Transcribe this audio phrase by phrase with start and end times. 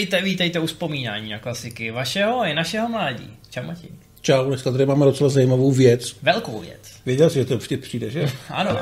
[0.00, 3.30] Vítejte, vítejte u vzpomínání na klasiky vašeho i našeho mládí.
[3.50, 3.90] Čau Matěj.
[4.20, 6.16] Čau, dneska tady máme docela zajímavou věc.
[6.22, 6.80] Velkou věc.
[7.06, 8.30] Věděl jsi, že to vždyť přijde, že?
[8.48, 8.78] ano.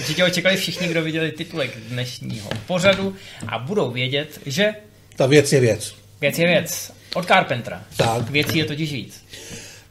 [0.00, 3.14] Určitě očekali všichni, kdo viděli titulek dnešního pořadu
[3.48, 4.74] a budou vědět, že...
[5.16, 5.94] Ta věc je věc.
[6.20, 6.92] Věc je věc.
[7.14, 7.82] Od Carpentera.
[7.96, 8.30] Tak.
[8.30, 9.24] Věcí je totiž víc.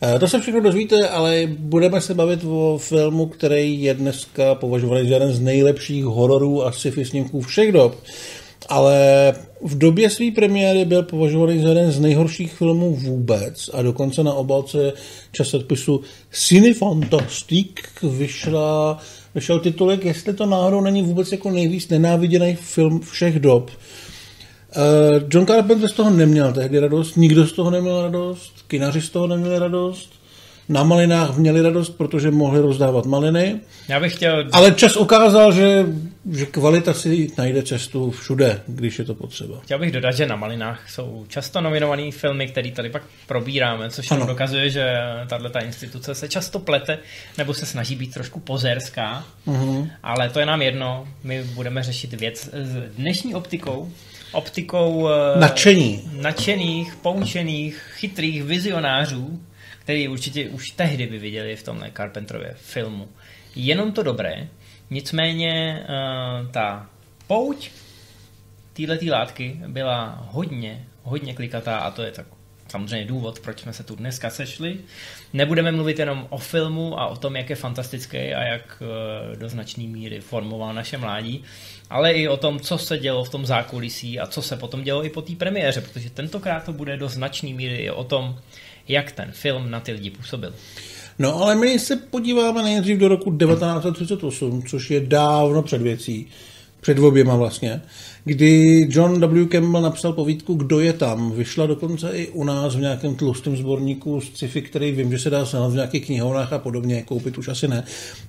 [0.02, 5.10] Eh, To se všechno dozvíte, ale budeme se bavit o filmu, který je dneska považovaný
[5.10, 8.04] za jeden z nejlepších hororů a sci-fi snímků všech dob.
[8.70, 14.24] Ale v době své premiéry byl považovaný za jeden z nejhorších filmů vůbec a dokonce
[14.24, 14.94] na obálce
[15.32, 16.02] časopisu
[16.32, 17.68] Cine Fantastic
[18.04, 18.98] vyšla,
[19.36, 23.72] vyšel titulek, jestli to náhodou není vůbec jako nejvíc nenáviděný film všech dob.
[23.72, 29.10] Uh, John Carpenter z toho neměl tehdy radost, nikdo z toho neměl radost, kinaři z
[29.10, 30.10] toho neměli radost,
[30.70, 34.46] na malinách měli radost, protože mohli rozdávat maliny, Já bych chtěl...
[34.52, 35.86] ale čas ukázal, že,
[36.32, 39.60] že kvalita si najde cestu všude, když je to potřeba.
[39.64, 44.12] Chtěl bych dodat, že na Malinách jsou často nominované filmy, které tady pak probíráme, což
[44.12, 44.26] Ano.
[44.26, 44.94] dokazuje, že
[45.28, 46.98] tato instituce se často plete
[47.38, 49.90] nebo se snaží být trošku pozerská, Mhm.
[50.04, 51.08] ale to je nám jedno.
[51.24, 53.92] My budeme řešit věc s dnešní optikou,
[54.32, 56.02] optikou eh, Nadšení.
[56.22, 59.40] nadšených, poučených, chytrých vizionářů,
[59.84, 63.10] který určitě už tehdy by viděli v tomhle Carpenterově filmu.
[63.56, 64.48] Jenom to dobré,
[64.90, 66.90] nicméně uh, ta
[67.28, 67.70] pouť
[68.74, 72.26] této látky byla hodně, hodně klikatá a to je tak
[72.68, 74.78] samozřejmě důvod, proč jsme se tu dneska sešli.
[75.34, 79.50] Nebudeme mluvit jenom o filmu a o tom, jak je fantastický a jak eh, do
[79.50, 81.44] značné míry formoval naše mládí,
[81.90, 85.06] ale i o tom, co se dělo v tom zákulisí a co se potom dělo
[85.06, 88.40] i po té premiéře, protože tentokrát to bude do značné míry i o tom,
[88.88, 90.54] jak ten film na ty lidi působil.
[91.20, 96.28] No ale my se podíváme nejdřív do roku 1938, což je dávno před věcí,
[96.84, 97.82] před oběma vlastně,
[98.26, 99.48] kdy John W.
[99.48, 101.32] Campbell napsal povídku Kdo je tam.
[101.32, 105.30] Vyšla dokonce i u nás v nějakém tlustém sborníku z sci-fi, který vím, že se
[105.30, 107.84] dá sehnat v nějakých knihovnách a podobně, koupit už asi ne.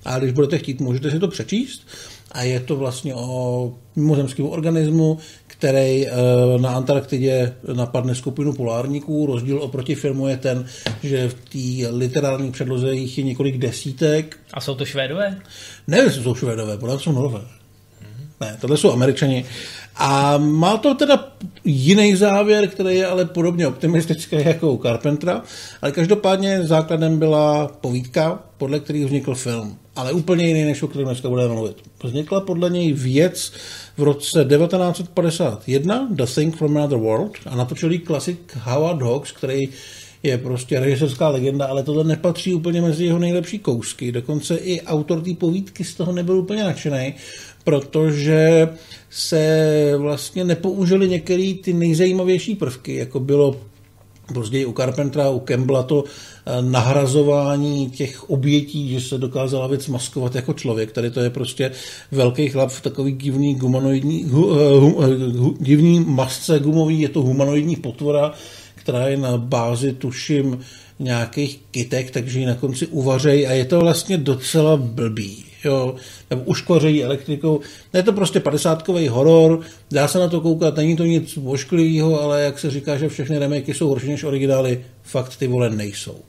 [0.05, 1.87] A když budete chtít, můžete si to přečíst.
[2.31, 5.17] A je to vlastně o mimozemském organismu,
[5.47, 6.11] který eh,
[6.59, 9.25] na Antarktidě napadne skupinu polárníků.
[9.25, 10.65] Rozdíl oproti filmu je ten,
[11.03, 14.37] že v té literární předloze jich je několik desítek.
[14.53, 15.37] A jsou to Švédové?
[15.87, 17.41] Nevím, jestli jsou švédové, podle jsou norové.
[18.41, 19.45] Ne, tohle jsou američani.
[19.95, 21.27] A má to teda
[21.63, 25.41] jiný závěr, který je ale podobně optimistický jako u Carpentera,
[25.81, 29.77] ale každopádně základem byla povídka, podle který vznikl film.
[29.95, 31.77] Ale úplně jiný, než o kterém dneska budeme mluvit.
[32.03, 33.51] Vznikla podle něj věc
[33.97, 39.69] v roce 1951, The Thing from Another World, a natočil jí klasik Howard Hawks, který
[40.23, 44.11] je prostě režisérská legenda, ale tohle nepatří úplně mezi jeho nejlepší kousky.
[44.11, 47.13] Dokonce i autor té povídky z toho nebyl úplně nadšený,
[47.65, 48.69] protože
[49.09, 53.55] se vlastně nepoužili některé ty nejzajímavější prvky, jako bylo
[54.33, 60.35] později u Carpentera, u Campbella to eh, nahrazování těch obětí, že se dokázala věc maskovat
[60.35, 60.91] jako člověk.
[60.91, 61.71] Tady to je prostě
[62.11, 65.01] velký chlap v takový divný gumanoidní, hu, eh, hu,
[65.37, 68.31] hu, divný masce gumový, je to humanoidní potvora,
[68.75, 70.59] která je na bázi, tuším,
[70.99, 75.45] nějakých kytek, takže ji na konci uvařej a je to vlastně docela blbý.
[75.65, 75.95] Jo,
[76.29, 77.61] nebo uškvařejí elektrikou.
[77.93, 79.61] Je to prostě padesátkový horor,
[79.91, 83.39] dá se na to koukat, není to nic ošklivého, ale jak se říká, že všechny
[83.39, 86.23] remakey jsou horší než originály, fakt ty vole nejsou.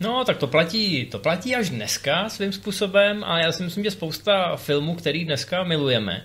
[0.00, 3.90] No, tak to platí, to platí až dneska svým způsobem a já si myslím, že
[3.90, 6.24] spousta filmů, který dneska milujeme,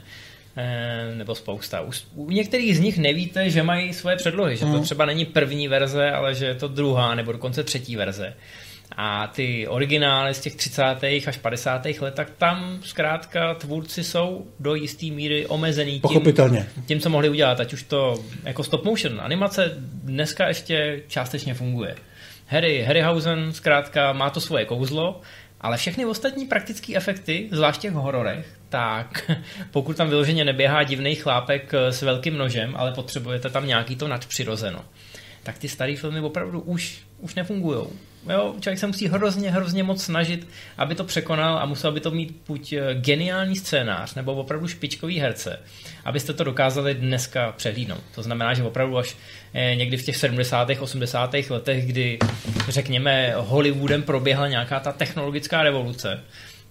[0.58, 1.82] eh, nebo spousta.
[1.82, 5.68] U, u některých z nich nevíte, že mají svoje předlohy, že to třeba není první
[5.68, 8.34] verze, ale že je to druhá nebo dokonce třetí verze.
[8.97, 10.83] A ty originály z těch 30.
[11.27, 11.85] až 50.
[11.85, 16.68] let, tak tam zkrátka tvůrci jsou do jisté míry omezený tím, Pochopitelně.
[16.85, 19.21] tím, co mohli udělat, ať už to jako stop motion.
[19.21, 21.95] Animace dneska ještě částečně funguje.
[22.47, 25.21] Harry Harryhausen zkrátka má to svoje kouzlo,
[25.62, 29.31] ale všechny ostatní praktické efekty, zvláště v hororech, tak
[29.71, 34.85] pokud tam vyloženě neběhá divný chlápek s velkým nožem, ale potřebujete tam nějaký to nadpřirozeno,
[35.44, 37.88] tak ty staré filmy opravdu už, už nefungují.
[38.30, 40.48] Jo, člověk se musí hrozně, hrozně moc snažit,
[40.78, 45.20] aby to překonal a musel by to mít buď eh, geniální scénář, nebo opravdu špičkový
[45.20, 45.60] herce,
[46.06, 48.04] abyste to dokázali dneska přehlídnout.
[48.16, 49.18] To znamená, že opravdu až
[49.54, 50.70] eh, někdy v těch 70.
[50.80, 51.34] 80.
[51.50, 52.20] letech, kdy
[52.70, 56.19] řekněme Hollywoodem proběhla nějaká ta technologická revoluce,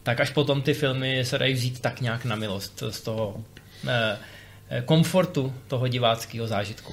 [0.02, 3.36] tak až potom ty filmy se dají vzít tak nějak na milost z toho
[3.88, 4.16] eh,
[4.84, 6.92] komfortu toho diváckého zážitku.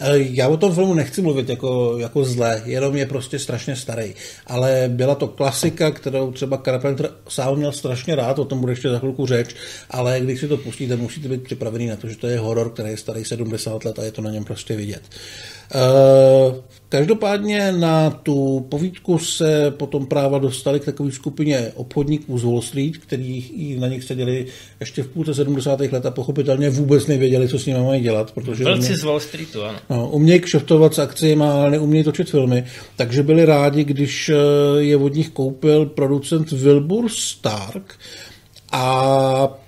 [0.00, 4.14] Eh, já o tom filmu nechci mluvit jako, jako zle, jenom je prostě strašně starý.
[4.46, 8.88] Ale byla to klasika, kterou třeba Carpenter sám měl strašně rád, o tom bude ještě
[8.88, 9.54] za chvilku řeč,
[9.90, 12.90] ale když si to pustíte, musíte být připravený na to, že to je horor, který
[12.90, 15.02] je starý 70 let a je to na něm prostě vidět.
[15.10, 15.59] Uh,
[16.88, 22.96] Každopádně na tu povídku se potom práva dostali k takové skupině obchodníků z Wall Street,
[22.96, 24.46] kteří na nich seděli
[24.80, 25.80] ještě v půlce 70.
[25.80, 28.32] let a pochopitelně vůbec nevěděli, co s nimi mají dělat.
[28.32, 29.78] Protože Velci z Wall Streetu, ano.
[29.90, 32.64] No, umějí kšeftovat s akciemi, ale neumějí točit filmy,
[32.96, 34.34] takže byli rádi, když eh,
[34.78, 37.94] je od nich koupil producent Wilbur Stark
[38.72, 39.58] a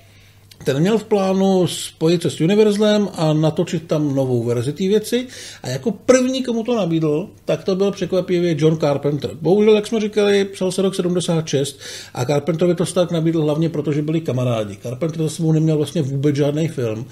[0.65, 5.27] ten měl v plánu spojit se s Universlem a natočit tam novou verzi té věci.
[5.63, 9.31] A jako první, komu to nabídl, tak to byl překvapivě John Carpenter.
[9.41, 11.81] Bohužel, jak jsme říkali, psal se rok 76
[12.15, 14.77] a Carpenterovi to tak nabídl hlavně proto, že byli kamarádi.
[14.83, 17.07] Carpenter za sebou neměl vlastně vůbec žádný film.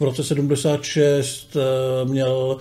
[0.00, 2.58] V roce 76 eh, měl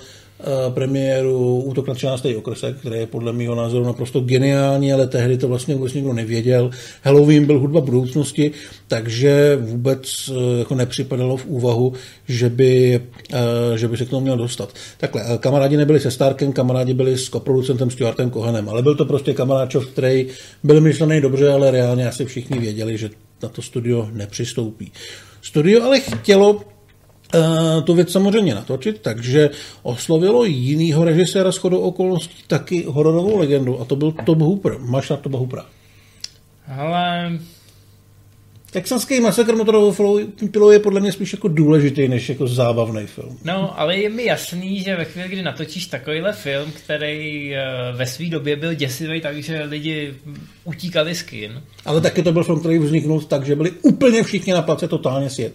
[0.70, 2.26] premiéru Útok na 13.
[2.38, 6.70] okresek, který je podle mého názoru naprosto geniální, ale tehdy to vlastně vůbec nikdo nevěděl.
[7.04, 8.52] Halloween byl hudba budoucnosti,
[8.88, 11.94] takže vůbec eh, jako nepřipadalo v úvahu,
[12.28, 13.02] že by,
[13.34, 14.74] eh, že by se k tomu měl dostat.
[14.98, 19.34] Takhle, kamarádi nebyli se Starkem, kamarádi byli s koproducentem Stuartem Kohanem, ale byl to prostě
[19.34, 20.28] kamaráčov, který
[20.64, 23.10] byl myšlený dobře, ale reálně asi všichni věděli, že
[23.44, 24.92] na to studio nepřistoupí.
[25.42, 26.73] Studio ale chtělo Eh,
[27.84, 29.50] tu věc samozřejmě natočit, takže
[29.84, 34.78] oslovilo jinýho režiséra s chodou okolností taky hororovou legendu a to byl Tob Hooper.
[34.80, 35.66] Máš na Toba Hoopera?
[36.78, 37.32] Ale
[38.74, 40.20] Texanský masakr motorovou
[40.52, 43.38] pilou je podle mě spíš jako důležitý, než jako zábavný film.
[43.44, 47.66] No, ale je mi jasný, že ve chvíli, kdy natočíš takovýhle film, který eh,
[47.96, 50.14] ve své době byl děsivý, takže lidi
[50.64, 51.62] utíkali z kin.
[51.86, 55.30] Ale taky to byl film, který vzniknul tak, že byli úplně všichni na place totálně
[55.30, 55.54] svět.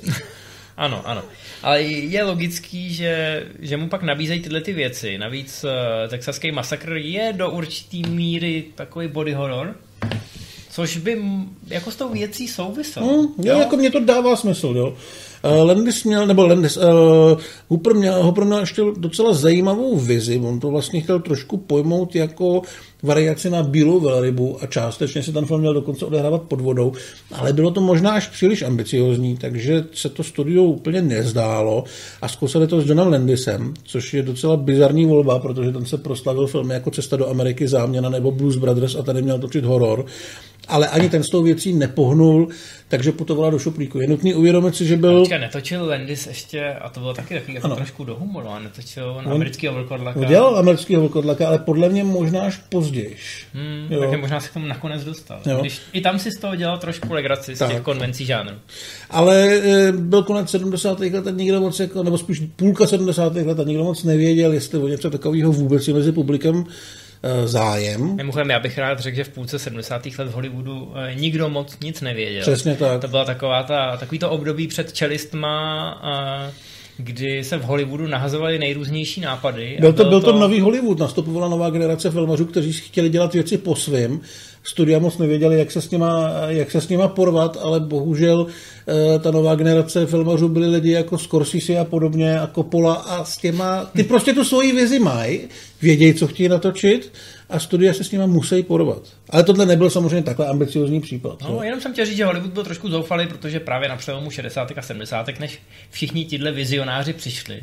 [0.77, 1.23] ano, ano.
[1.63, 5.19] Ale je logický, že, že mu pak nabízejí tyhle ty věci.
[5.19, 9.77] Navíc uh, texaský masakr je do určitý míry takový body horror,
[10.71, 11.23] což by
[11.67, 13.07] jako s tou věcí souviselo.
[13.07, 14.97] Hmm, jo, jako mě to dává smysl, jo.
[15.45, 16.83] Uh, Landis měl, nebo Landis, uh,
[17.69, 22.63] Hooper měl, Hooper měl ještě docela zajímavou vizi, on to vlastně chtěl trošku pojmout jako
[23.03, 26.93] variaci na bílou velrybu a částečně se ten film měl dokonce odehrávat pod vodou,
[27.33, 31.85] ale bylo to možná až příliš ambiciozní, takže se to studio úplně nezdálo
[32.23, 36.47] a zkusili to s Johnem Landisem, což je docela bizarní volba, protože ten se proslavil
[36.47, 40.07] filmy jako Cesta do Ameriky, Záměna nebo Blues Brothers a tady měl točit horor
[40.69, 42.49] ale ani ten s tou věcí nepohnul,
[42.89, 44.01] takže putovala do šuplíku.
[44.01, 45.21] Je nutný uvědomit si, že byl...
[45.21, 49.23] Počkej, netočil Landis ještě, a to bylo taky takový jako trošku do humoru, a netočil
[49.25, 50.21] na amerického vlkodlaka.
[50.21, 52.57] Udělal amerického vlkodlaka, ale podle mě možná až
[52.89, 53.17] později.
[53.55, 55.41] Hmm, takže možná se k tomu nakonec dostal.
[55.47, 55.61] Jo.
[55.61, 57.71] Když i tam si z toho dělal trošku legraci z tak.
[57.71, 58.57] těch konvencí žánrů.
[59.11, 61.01] Ale e, byl konec 70.
[61.01, 63.35] let a nikdo moc, jako, nebo spíš půlka 70.
[63.35, 66.65] let a nikdo moc nevěděl, jestli o něco takového vůbec je mezi publikem
[67.23, 68.17] Eh, zájem.
[68.17, 70.19] Mimochodem, já bych rád řekl, že v půlce 70.
[70.19, 72.43] let v Hollywoodu eh, nikdo moc nic nevěděl.
[72.43, 73.01] Přesně tak.
[73.01, 76.01] To byla taková ta, takový to období před čelistma,
[76.49, 76.53] eh,
[76.99, 79.77] kdy se v Hollywoodu nahazovaly nejrůznější nápady.
[79.81, 83.59] Byl to, byl to, to nový Hollywood, nastupovala nová generace filmařů, kteří chtěli dělat věci
[83.59, 84.21] po svém.
[84.63, 88.47] Studia moc nevěděli, jak se s nima, jak se s nima porvat, ale bohužel
[89.21, 93.85] ta nová generace filmařů byli lidi jako Scorsese a podobně a Coppola a s těma,
[93.85, 95.41] ty prostě tu svoji vizi mají,
[95.83, 97.13] vědějí, co chtějí natočit
[97.49, 99.03] a studia se s nimi musí porovat.
[99.31, 101.43] Ale tohle nebyl samozřejmě takhle ambiciozní případ.
[101.43, 104.73] No, jenom jsem chtěl říct, že Hollywood byl trošku zoufalý, protože právě na přelomu 60.
[104.77, 105.41] a 70.
[105.41, 105.59] než
[105.91, 107.63] všichni tihle vizionáři přišli,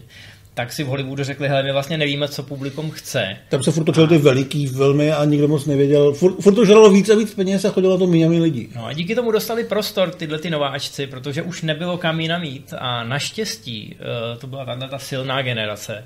[0.56, 3.38] tak si v Hollywoodu řekli, hele, my vlastně nevíme, co publikum chce.
[3.50, 6.14] Tam se furt točily ty veliký filmy a nikdo moc nevěděl.
[6.14, 8.70] Furt, furt to žralo víc a víc peněz a chodilo to méně lidí.
[8.76, 12.74] No a díky tomu dostali prostor tyhle ty nováčci, protože už nebylo kam jinam mít
[12.78, 16.06] a naštěstí eh, to byla tahle ta silná generace,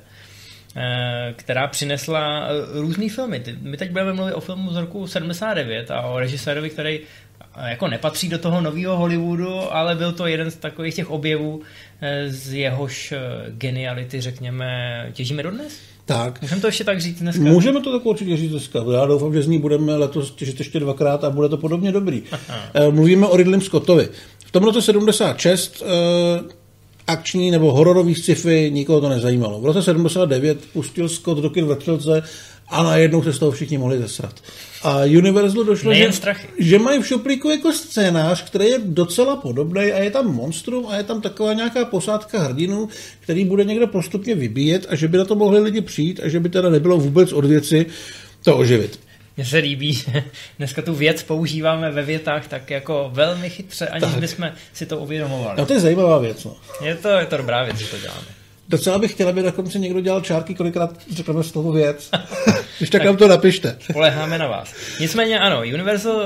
[1.33, 3.43] která přinesla eh, různé filmy.
[3.61, 6.99] My teď budeme mluvit o filmu z roku 79 a o režisérovi, který
[7.67, 11.61] jako nepatří do toho nového Hollywoodu, ale byl to jeden z takových těch objevů,
[12.01, 13.19] eh, z jehož eh,
[13.49, 15.79] geniality, řekněme, těžíme dodnes?
[16.05, 16.41] Tak.
[16.41, 17.43] Můžeme to ještě tak říct dneska?
[17.43, 18.79] Můžeme to tak určitě říct dneska.
[18.93, 22.23] Já doufám, že z ní budeme letos těžit ještě dvakrát a bude to podobně dobrý.
[22.31, 22.59] Aha.
[22.73, 24.09] Eh, mluvíme o Ridley Scottovi.
[24.45, 25.83] V tom roce 76
[27.09, 29.61] akční nebo hororový sci-fi nikoho to nezajímalo.
[29.61, 31.75] V roce 79 pustil Scott do kin ve
[32.69, 34.35] a najednou se z toho všichni mohli zesrat.
[34.83, 36.11] A Universal došlo, že,
[36.59, 40.97] že mají v šuplíku jako scénář, který je docela podobný a je tam monstrum a
[40.97, 42.89] je tam taková nějaká posádka hrdinů,
[43.19, 46.39] který bude někdo postupně vybíjet a že by na to mohli lidi přijít a že
[46.39, 47.85] by teda nebylo vůbec od věci
[48.43, 48.99] to oživit.
[49.39, 50.23] Mně se líbí, že
[50.57, 54.19] dneska tu věc používáme ve větách tak jako velmi chytře, aniž tak.
[54.19, 55.57] bychom si to uvědomovali.
[55.57, 56.43] No to je zajímavá věc.
[56.43, 56.55] No.
[56.81, 58.27] Je, to, je to dobrá věc, že to děláme.
[58.69, 62.09] Docela bych chtěl, aby na konci někdo dělal čárky, kolikrát řekneme slovo věc.
[62.77, 63.77] Když tak, tak nám to napište.
[63.93, 64.73] Poleháme na vás.
[64.99, 66.23] Nicméně ano, Universal uh,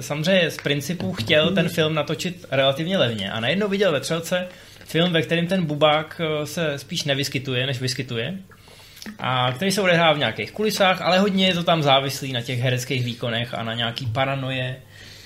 [0.00, 4.46] samozřejmě z principu chtěl ten film natočit relativně levně a najednou viděl ve třelce
[4.84, 8.38] film, ve kterém ten bubák uh, se spíš nevyskytuje, než vyskytuje
[9.18, 12.60] a který se odehrává v nějakých kulisách, ale hodně je to tam závislý na těch
[12.60, 14.76] hereckých výkonech a na nějaký paranoje,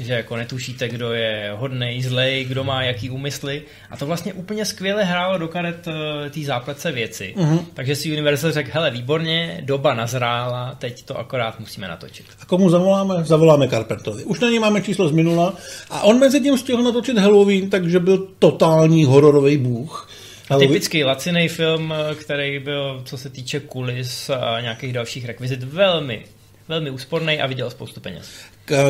[0.01, 3.63] že jako netušíte, kdo je hodnej, zlej, kdo má jaký úmysly.
[3.91, 7.35] A to vlastně úplně skvěle hrálo do karet eh, té zápletce věci.
[7.37, 7.65] Uh-huh.
[7.75, 12.27] Takže si Universal řekl, hele, výborně, doba nazrála, teď to akorát musíme natočit.
[12.41, 13.15] A komu zavoláme?
[13.25, 14.25] Zavoláme Carpentovi.
[14.25, 15.55] Už na něj máme číslo z minula
[15.91, 20.09] a on mezi tím stihl natočit Halloween, takže byl totální hororový bůh.
[20.49, 20.69] Halloween.
[20.69, 26.25] Typický laciný film, eh, který byl, co se týče kulis a nějakých dalších rekvizit, velmi
[26.69, 28.31] velmi úsporný a viděl spoustu peněz.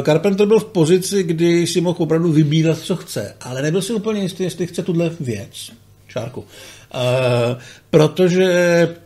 [0.04, 4.22] Carpenter byl v pozici, kdy si mohl opravdu vybírat, co chce, ale nebyl si úplně
[4.22, 5.72] jistý, jestli chce tuhle věc.
[6.08, 6.40] Čárku.
[6.40, 6.46] Uh,
[7.90, 9.03] protože Uh,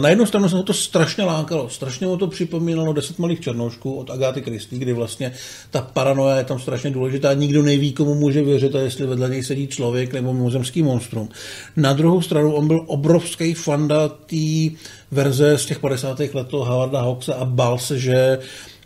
[0.00, 4.10] na jednu stranu se to strašně lákalo, strašně mu to připomínalo Deset malých černoušků od
[4.10, 5.32] Agáty Christie, kdy vlastně
[5.70, 9.44] ta paranoja je tam strašně důležitá, nikdo neví, komu může věřit a jestli vedle něj
[9.44, 11.28] sedí člověk nebo mimozemský monstrum.
[11.76, 14.76] Na druhou stranu on byl obrovský fanda té
[15.10, 16.20] verze z těch 50.
[16.20, 18.38] let Howarda Hawkse a bál se, že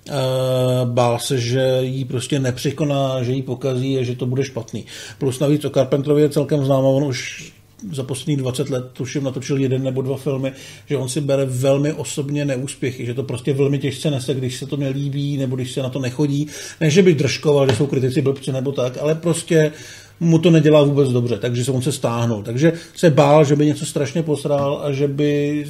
[0.08, 4.86] Uh, bál se, že ji prostě nepřekoná, že ji pokazí a že to bude špatný.
[5.18, 7.52] Plus navíc o Carpenterovi je celkem známo, on už
[7.92, 10.52] za posledních 20 let, tuším, natočil jeden nebo dva filmy,
[10.86, 14.66] že on si bere velmi osobně neúspěchy, že to prostě velmi těžce nese, když se
[14.66, 16.46] to nelíbí nebo když se na to nechodí.
[16.80, 19.72] Ne, že bych držkoval, že jsou kritici blbci nebo tak, ale prostě
[20.20, 22.42] mu to nedělá vůbec dobře, takže se on se stáhnul.
[22.42, 25.64] Takže se bál, že by něco strašně posral a že by,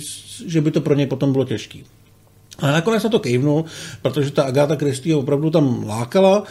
[0.46, 1.78] že by to pro něj potom bylo těžké.
[2.58, 3.64] A nakonec na to kejvnul,
[4.02, 6.42] protože ta Agáta Christie opravdu tam lákala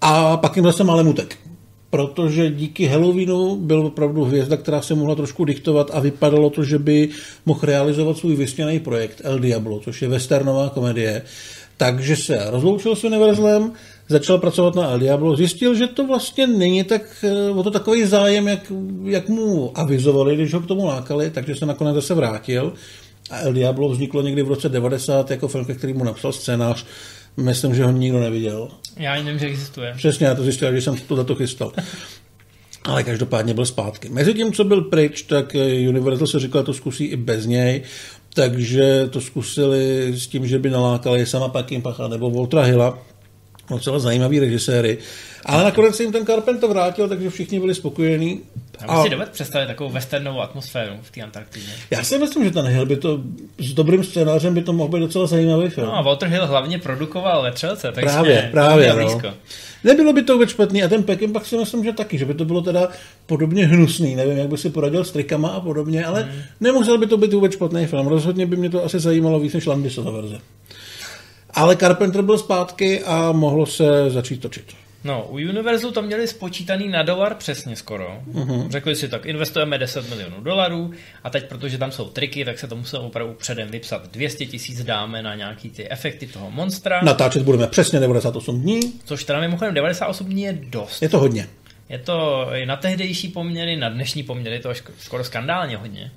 [0.00, 1.49] a pak jim zase málem utek
[1.90, 6.78] protože díky Halloweenu byl opravdu hvězda, která se mohla trošku diktovat a vypadalo to, že
[6.78, 7.08] by
[7.46, 11.22] mohl realizovat svůj vysněný projekt El Diablo, což je westernová komedie.
[11.76, 13.72] Takže se rozloučil s Univerzlem,
[14.08, 18.04] začal pracovat na El Diablo, zjistil, že to vlastně není tak, eh, o to takový
[18.04, 18.72] zájem, jak,
[19.04, 22.72] jak mu avizovali, když ho k tomu lákali, takže se nakonec zase vrátil.
[23.30, 26.84] A El Diablo vzniklo někdy v roce 90 jako film, který mu napsal scénář
[27.36, 28.68] Myslím, že ho nikdo neviděl.
[28.96, 29.94] Já ani nevím, že existuje.
[29.96, 31.72] Přesně, já to zjistil, že jsem to to chystal.
[32.84, 34.08] Ale každopádně byl zpátky.
[34.08, 35.56] Mezi tím, co byl pryč, tak
[35.88, 37.82] Universal se říkal, to zkusí i bez něj,
[38.34, 42.98] takže to zkusili s tím, že by nalákali sama Peckinpacha nebo Voltra Hilla,
[43.76, 44.98] docela zajímavý režiséry.
[45.44, 48.40] Ale nakonec se jim ten Carpenter vrátil, takže všichni byli spokojení.
[48.80, 51.66] Bych si dovedl představit takovou westernovou atmosféru v té Antarktidě.
[51.90, 53.20] Já si myslím, že ten Hill by to
[53.58, 55.86] s dobrým scénářem by to mohl být docela zajímavý film.
[55.86, 59.20] No a Walter Hill hlavně produkoval ve Třelce, takže právě, právě, no.
[59.84, 62.34] Nebylo by to vůbec špatný a ten Pekin pak si myslím, že taky, že by
[62.34, 62.88] to bylo teda
[63.26, 64.16] podobně hnusný.
[64.16, 66.42] Nevím, jak by si poradil s trikama a podobně, ale hmm.
[66.60, 68.06] nemusel by to být vůbec špatný film.
[68.06, 70.38] Rozhodně by mě to asi zajímalo víc než Landisova verze.
[71.54, 74.64] Ale Carpenter byl zpátky a mohlo se začít točit.
[75.04, 78.18] No, u Univerzu to měli spočítaný na dolar přesně skoro.
[78.32, 78.70] Uh-huh.
[78.70, 80.90] Řekli si tak, investujeme 10 milionů dolarů
[81.24, 84.10] a teď, protože tam jsou triky, tak se to muselo opravdu předem vypsat.
[84.12, 87.00] 200 tisíc dáme na nějaký ty efekty toho monstra.
[87.02, 88.80] Natáčet budeme přesně 98 dní.
[89.04, 91.02] Což teda mimochodem 98 dní je dost.
[91.02, 91.46] Je to hodně.
[91.88, 96.12] Je to na tehdejší poměry, na dnešní poměry, to skoro skandálně hodně.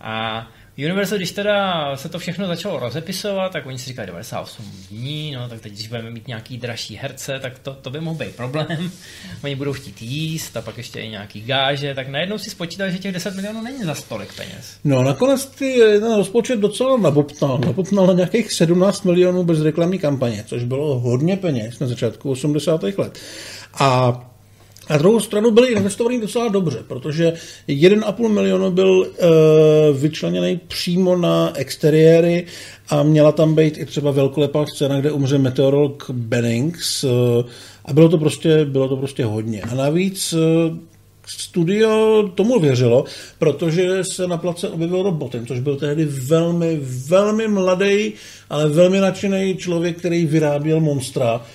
[0.00, 0.46] A
[0.78, 5.48] Universal, když teda se to všechno začalo rozepisovat, tak oni si říkali 98 dní, no
[5.48, 8.90] tak teď, když budeme mít nějaký dražší herce, tak to, to by mohl být problém.
[9.44, 12.98] oni budou chtít jíst a pak ještě i nějaký gáže, tak najednou si spočítali, že
[12.98, 14.78] těch 10 milionů není za stolik peněz.
[14.84, 17.58] No nakonec ty, ten rozpočet docela nabopnal.
[17.58, 22.82] Nabopnal na nějakých 17 milionů bez reklamní kampaně, což bylo hodně peněz na začátku 80.
[22.82, 23.18] let.
[23.74, 24.20] A
[24.90, 27.32] na druhou stranu byly investovaný docela dobře, protože
[27.68, 29.06] 1,5 milionu byl uh,
[29.96, 32.46] vyčleněný přímo na exteriéry
[32.88, 37.10] a měla tam být i třeba velkolepá scéna, kde umře meteorolog Bennings uh,
[37.84, 39.62] a bylo to prostě, bylo to prostě hodně.
[39.62, 40.40] A navíc uh,
[41.26, 43.04] studio tomu věřilo,
[43.38, 48.12] protože se na place objevil Robotem, což byl tehdy velmi, velmi mladý,
[48.50, 51.46] ale velmi nadšený člověk, který vyráběl monstra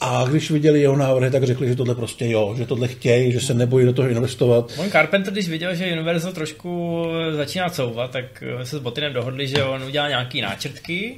[0.00, 3.40] a když viděli jeho návrhy, tak řekli, že tohle prostě jo, že tohle chtějí, že
[3.40, 4.72] se nebojí do toho investovat.
[4.76, 7.04] On Carpenter, když viděl, že Universal trošku
[7.36, 11.14] začíná couvat, tak se s Botinem dohodli, že on udělá nějaký náčrtky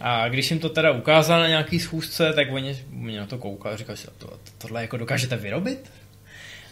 [0.00, 3.74] a když jim to teda ukázal na nějaký schůzce, tak oni, oni na to koukali
[3.74, 5.90] a říkali si, to, tohle jako dokážete vyrobit?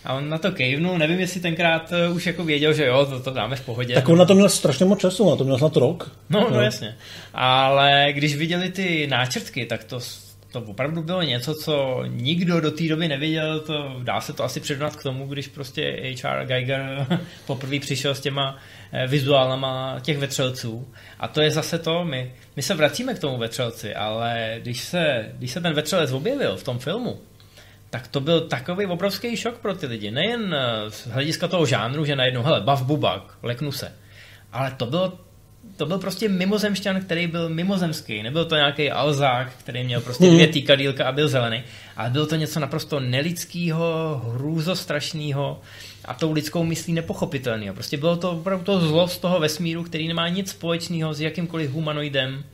[0.05, 3.21] A on na to kejvnul, nevím, jestli tenkrát eh, už jako věděl, že jo, to,
[3.21, 3.95] to dáme v pohodě.
[3.95, 6.17] Tak on na to měl strašně moc času, na to měl snad rok.
[6.31, 6.97] No, no, jasně.
[7.35, 10.01] Ale když viděli ty náčrtky, tak to
[10.53, 14.61] to opravdu bylo něco, co nikdo do té doby neviděl, to dá se to asi
[14.61, 16.47] přirovnat k tomu, když prostě H.R.
[16.47, 17.07] Geiger
[17.47, 18.59] poprvé přišel s těma
[18.93, 20.89] eh, vizuálama těch vetřelců.
[21.19, 25.33] A to je zase to, my, my se vracíme k tomu vetřelci, ale když se,
[25.39, 27.21] když se ten vetřelec objevil v tom filmu,
[27.91, 30.11] tak to byl takový obrovský šok pro ty lidi.
[30.11, 33.93] Nejen eh, z hlediska toho žánru, že najednou, hele, bav bubak, leknu se.
[34.53, 35.19] Ale to bylo
[35.77, 38.23] to byl prostě mimozemšťan, který byl mimozemský.
[38.23, 40.53] Nebyl to nějaký alzák, který měl prostě dvě hmm.
[40.53, 41.63] týkadílka a byl zelený.
[41.97, 45.61] Ale bylo to něco naprosto nelidského, hrůzostrašného
[46.05, 47.75] a tou lidskou myslí nepochopitelného.
[47.75, 51.71] Prostě bylo to opravdu to zlo z toho vesmíru, který nemá nic společného s jakýmkoliv
[51.71, 52.45] humanoidem.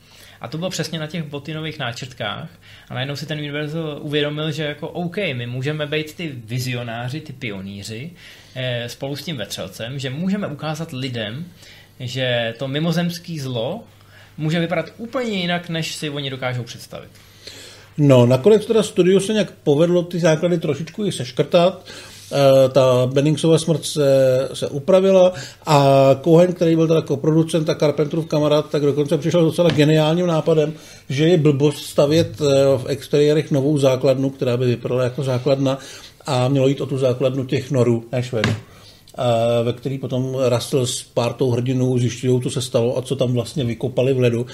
[0.41, 2.49] A to bylo přesně na těch botinových náčrtkách.
[2.88, 7.33] A najednou si ten Universal uvědomil, že jako OK, my můžeme být ty vizionáři, ty
[7.33, 8.11] pionýři
[8.55, 11.45] eh, spolu s tím vetřelcem, že můžeme ukázat lidem,
[12.00, 13.85] že to mimozemský zlo
[14.38, 17.11] může vypadat úplně jinak, než si oni dokážou představit.
[17.99, 21.87] No, nakonec teda studiu se nějak povedlo ty základy trošičku i seškrtat.
[22.33, 25.33] E, ta Benningsova smrt se, se upravila
[25.67, 30.73] a Cohen, který byl teda koproducent a Carpenterův kamarád, tak dokonce přišel docela geniálním nápadem,
[31.09, 32.45] že je blbost stavět e,
[32.78, 35.78] v exteriérech novou základnu, která by vypadala jako základna
[36.26, 38.50] a mělo jít o tu základnu těch norů, ne švedů
[39.65, 43.65] ve který potom Russell s pártou hrdinů zjišťují, co se stalo a co tam vlastně
[43.65, 44.47] vykopali v ledu.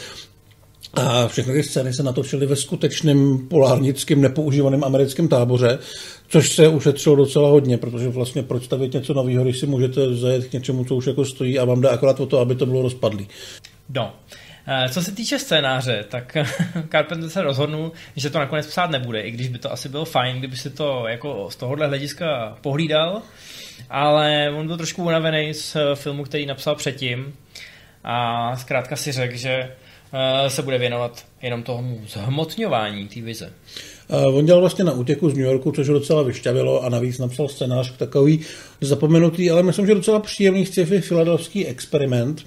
[0.94, 5.78] A všechny ty scény se natočily ve skutečném polárnickém nepoužívaném americkém táboře,
[6.28, 10.46] což se ušetřilo docela hodně, protože vlastně proč stavit něco nového, když si můžete zajet
[10.46, 12.82] k něčemu, co už jako stojí a vám jde akorát o to, aby to bylo
[12.82, 13.28] rozpadlý.
[13.94, 14.12] No.
[14.66, 16.36] Eh, co se týče scénáře, tak
[16.90, 20.38] Carpenter se rozhodnul, že to nakonec psát nebude, i když by to asi bylo fajn,
[20.38, 23.22] kdyby si to jako z tohohle hlediska pohlídal,
[23.90, 27.34] ale on byl trošku unavený z eh, filmu, který napsal předtím
[28.04, 29.70] a zkrátka si řekl, že
[30.12, 33.52] eh, se bude věnovat jenom tomu zhmotňování té vize.
[34.08, 37.18] Uh, on dělal vlastně na útěku z New Yorku, což ho docela vyšťavilo a navíc
[37.18, 38.40] napsal scénář takový
[38.80, 42.42] zapomenutý, ale myslím, že docela příjemný sci-fi filadelfský experiment.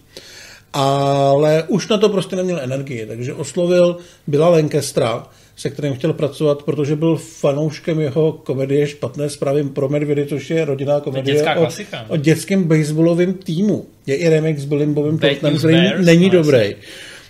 [0.74, 6.64] Ale už na to prostě neměl energii, takže oslovil Byla Lancastera, se kterým chtěl pracovat,
[6.64, 12.06] protože byl fanouškem jeho komedie Špatné zprávy pro medvědy, což je rodinná komedie o, klasika,
[12.08, 13.86] o dětském baseballovém týmu.
[14.06, 16.76] Je i remix s Billym Bobem Thorntonem, který není no, dobrý.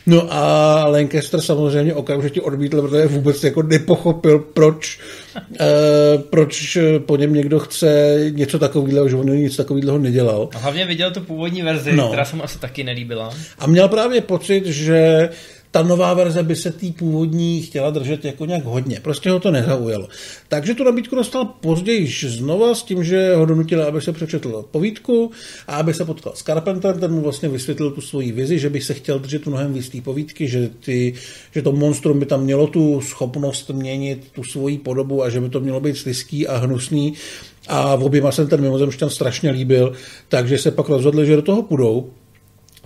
[0.07, 4.99] No a Lancaster samozřejmě okamžitě odmítl, protože vůbec jako nepochopil, proč,
[5.35, 10.49] uh, proč po něm někdo chce něco takového, že on nic takového nedělal.
[10.55, 12.07] A hlavně viděl tu původní verzi, no.
[12.07, 13.33] která se mu asi taky nelíbila.
[13.59, 15.29] A měl právě pocit, že
[15.71, 18.99] ta nová verze by se té původní chtěla držet jako nějak hodně.
[18.99, 20.07] Prostě ho to nezaujalo.
[20.47, 25.31] Takže tu nabídku dostal později znova s tím, že ho donutili, aby se přečetl povídku
[25.67, 28.81] a aby se potkal s Carpenterem, ten mu vlastně vysvětlil tu svoji vizi, že by
[28.81, 31.13] se chtěl držet mnohem víc té povídky, že, ty,
[31.51, 35.49] že to monstrum by tam mělo tu schopnost měnit tu svoji podobu a že by
[35.49, 37.13] to mělo být slizký a hnusný
[37.67, 39.93] a v oběma se ten mimozemšťan strašně líbil,
[40.29, 42.09] takže se pak rozhodli, že do toho půjdou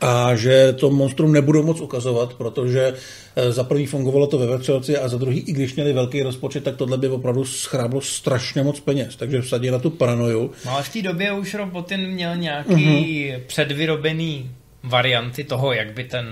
[0.01, 2.93] a že to monstrum nebudou moc ukazovat, protože
[3.35, 6.63] eh, za prvý fungovalo to ve Vetřelci a za druhý, i když měli velký rozpočet,
[6.63, 10.51] tak tohle by opravdu schráblo strašně moc peněz, takže vsadí na tu paranoju.
[10.65, 13.39] No ale v té době už Robotin měl nějaký uh-huh.
[13.47, 14.51] předvyrobený
[14.83, 16.25] varianty toho, jak by ten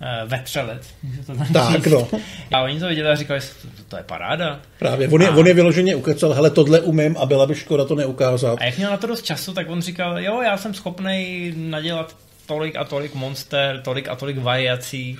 [0.00, 0.88] uh, vetřelec.
[1.26, 2.08] To tak, no.
[2.52, 4.60] A oni to viděli a říkali, to, to je paráda.
[4.78, 5.36] Právě, on je, a...
[5.36, 8.58] on je vyloženě ukecal, hele, tohle umím a byla by škoda to neukázat.
[8.60, 12.16] A jak měl na to dost času, tak on říkal, jo, já jsem schopný nadělat
[12.46, 15.18] tolik a tolik monster, tolik a tolik variací,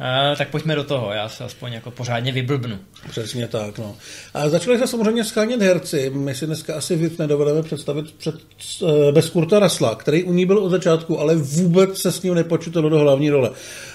[0.00, 2.78] Uh, tak pojďme do toho, já se aspoň jako pořádně vyblbnu.
[3.08, 3.96] Přesně tak, no.
[4.34, 6.10] A začali se samozřejmě schánět herci.
[6.14, 8.34] My si dneska asi víc nedovedeme představit před,
[8.82, 12.34] uh, bez Kurta Rasla, který u ní byl od začátku, ale vůbec se s ním
[12.34, 13.50] nepočítal do hlavní role.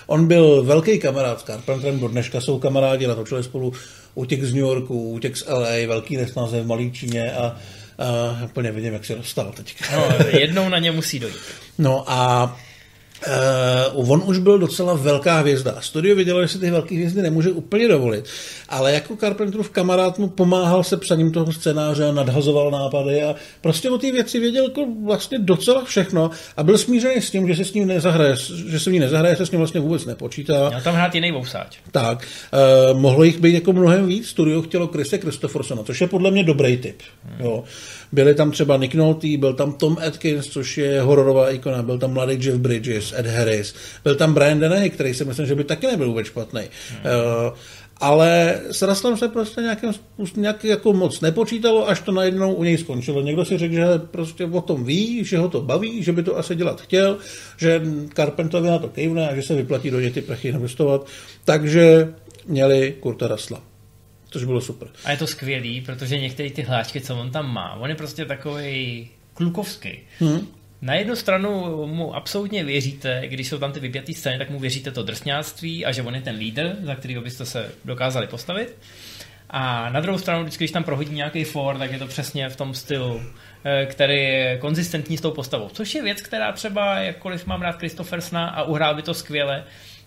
[0.08, 3.73] On byl velký kamarád s Carpenterem, do dneška jsou kamarádi, natočili spolu
[4.15, 7.56] útěk z New Yorku, útěk z LA, velký nesnaze v Malý Číně a
[7.99, 9.86] Uh, úplně vidím, jak se dostal teďka.
[9.95, 11.36] No, jednou na ně musí dojít.
[11.77, 12.58] No a
[13.95, 15.75] Uh, on už byl docela velká hvězda.
[15.81, 18.25] Studio vidělo, že si ty velké hvězdy nemůže úplně dovolit,
[18.69, 23.97] ale jako Carpenterův kamarád mu pomáhal se psaním toho scénáře, nadhazoval nápady a prostě o
[23.97, 27.73] té věci věděl jako vlastně docela všechno a byl smířený s tím, že se s
[27.73, 28.35] ním nezahraje,
[28.67, 30.69] že se v ní nezahraje, se s ním vlastně vůbec nepočítá.
[30.69, 31.77] Měl tam hrát jiný vousáč.
[31.91, 32.27] Tak,
[32.93, 34.27] uh, mohlo jich být jako mnohem víc.
[34.27, 37.01] Studio chtělo Krise Christophersona, což je podle mě dobrý typ.
[37.23, 37.45] Hmm.
[37.45, 37.63] Jo.
[38.12, 42.13] Byli tam třeba Nick Nolte, byl tam Tom Atkins, což je hororová ikona, byl tam
[42.13, 45.88] mladý Jeff Bridges, Ed Harris, byl tam Brian Deney, který si myslím, že by taky
[45.88, 46.62] nebyl vůbec špatný.
[46.89, 47.00] Hmm.
[47.48, 47.54] Uh,
[47.98, 52.63] ale s Ruslem se prostě nějakým způsobem nějak jako moc nepočítalo, až to najednou u
[52.63, 53.22] něj skončilo.
[53.22, 56.38] Někdo si řekl, že prostě o tom ví, že ho to baví, že by to
[56.38, 57.18] asi dělat chtěl,
[57.58, 57.82] že
[58.15, 61.08] Carpentovi na to kejvne a že se vyplatí do něj ty prachy investovat.
[61.46, 62.13] Takže
[62.48, 63.74] měli Kurta Rasla
[64.29, 64.88] což bylo super.
[65.05, 68.25] A je to skvělý, protože některé ty hláčky, co on tam má, on je prostě
[68.25, 69.99] takový klukovský.
[70.19, 70.47] Hmm.
[70.81, 74.91] Na jednu stranu mu absolutně věříte, když jsou tam ty vypjatý scény, tak mu věříte
[74.91, 78.77] to drsňáctví a že on je ten lídr, za kterého byste se dokázali postavit.
[79.49, 82.55] A na druhou stranu, vždycky, když tam prohodí nějaký for, tak je to přesně v
[82.55, 83.21] tom stylu,
[83.63, 85.69] eh, který je konzistentní s tou postavou.
[85.69, 89.63] Což je věc, která třeba, jakkoliv mám rád Christophersna a uhrál by to skvěle,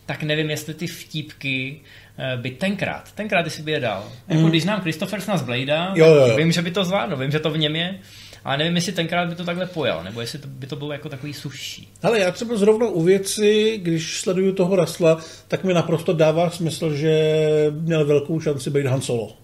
[0.08, 1.80] tak nevím, jestli ty vtípky
[2.18, 4.04] eh, by tenkrát, tenkrát jestli by je dal.
[4.28, 4.36] Mm.
[4.36, 6.36] Jako když znám Christophersna z Bladea, jo, jo, jo.
[6.36, 7.98] vím, že by to zvládl, vím, že to v něm je,
[8.44, 11.08] ale nevím, jestli tenkrát by to takhle pojal, nebo jestli to, by to bylo jako
[11.08, 11.88] takový suší.
[12.02, 16.94] Ale já třeba zrovna u věci, když sleduju toho Rasla, tak mi naprosto dává smysl,
[16.94, 17.12] že
[17.70, 19.36] měl velkou šanci být Han Solo.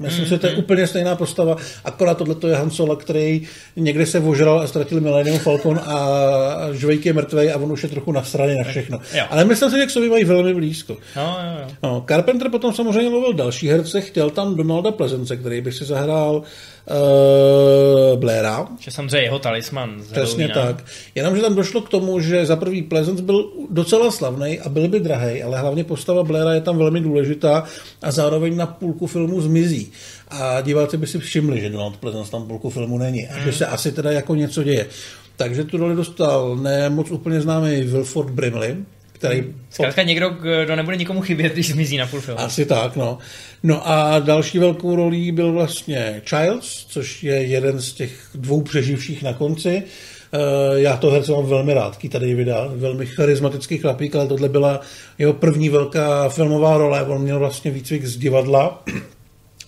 [0.00, 0.58] Myslím, mm, že to je mm.
[0.58, 5.38] úplně stejná postava, akorát tohle je Han Solo, který někde se ožral a ztratil Millennium
[5.38, 6.18] Falcon a
[6.72, 9.00] Žvejk je mrtvej a on už je trochu nasraný na všechno.
[9.14, 9.24] Jo.
[9.30, 10.96] Ale myslím si, že k sobě mají velmi blízko.
[11.16, 11.74] No, jo, jo.
[11.82, 16.42] No, Carpenter potom samozřejmě lovil další herce, chtěl tam Donalda Plezence, který by si zahrál
[16.86, 18.68] uh, Blaira.
[18.78, 20.02] Že samozřejmě jeho talisman.
[20.12, 20.84] Přesně tak.
[21.14, 25.00] Jenomže tam došlo k tomu, že za prvý Pleasance byl docela slavný a byl by
[25.00, 27.64] drahý, ale hlavně postava Blaira je tam velmi důležitá
[28.02, 29.92] a zároveň na půlku filmu zmizí.
[30.28, 33.66] A diváci by si všimli, že Donald Pleasance tam půlku filmu není a že se
[33.66, 34.86] asi teda jako něco děje.
[35.36, 38.76] Takže tu roli dostal ne moc úplně známý Wilford Brimley,
[39.20, 39.44] který...
[39.70, 42.40] Zkrátka někdo, kdo nebude nikomu chybět, když zmizí na půl filmu.
[42.40, 43.18] Asi tak, no.
[43.62, 49.22] No a další velkou rolí byl vlastně Childs, což je jeden z těch dvou přeživších
[49.22, 49.82] na konci.
[50.32, 54.80] Eh, já to herce mám velmi rád, Kita Davida, velmi charismatický chlapík, ale tohle byla
[55.18, 57.02] jeho první velká filmová role.
[57.02, 58.82] On měl vlastně výcvik z divadla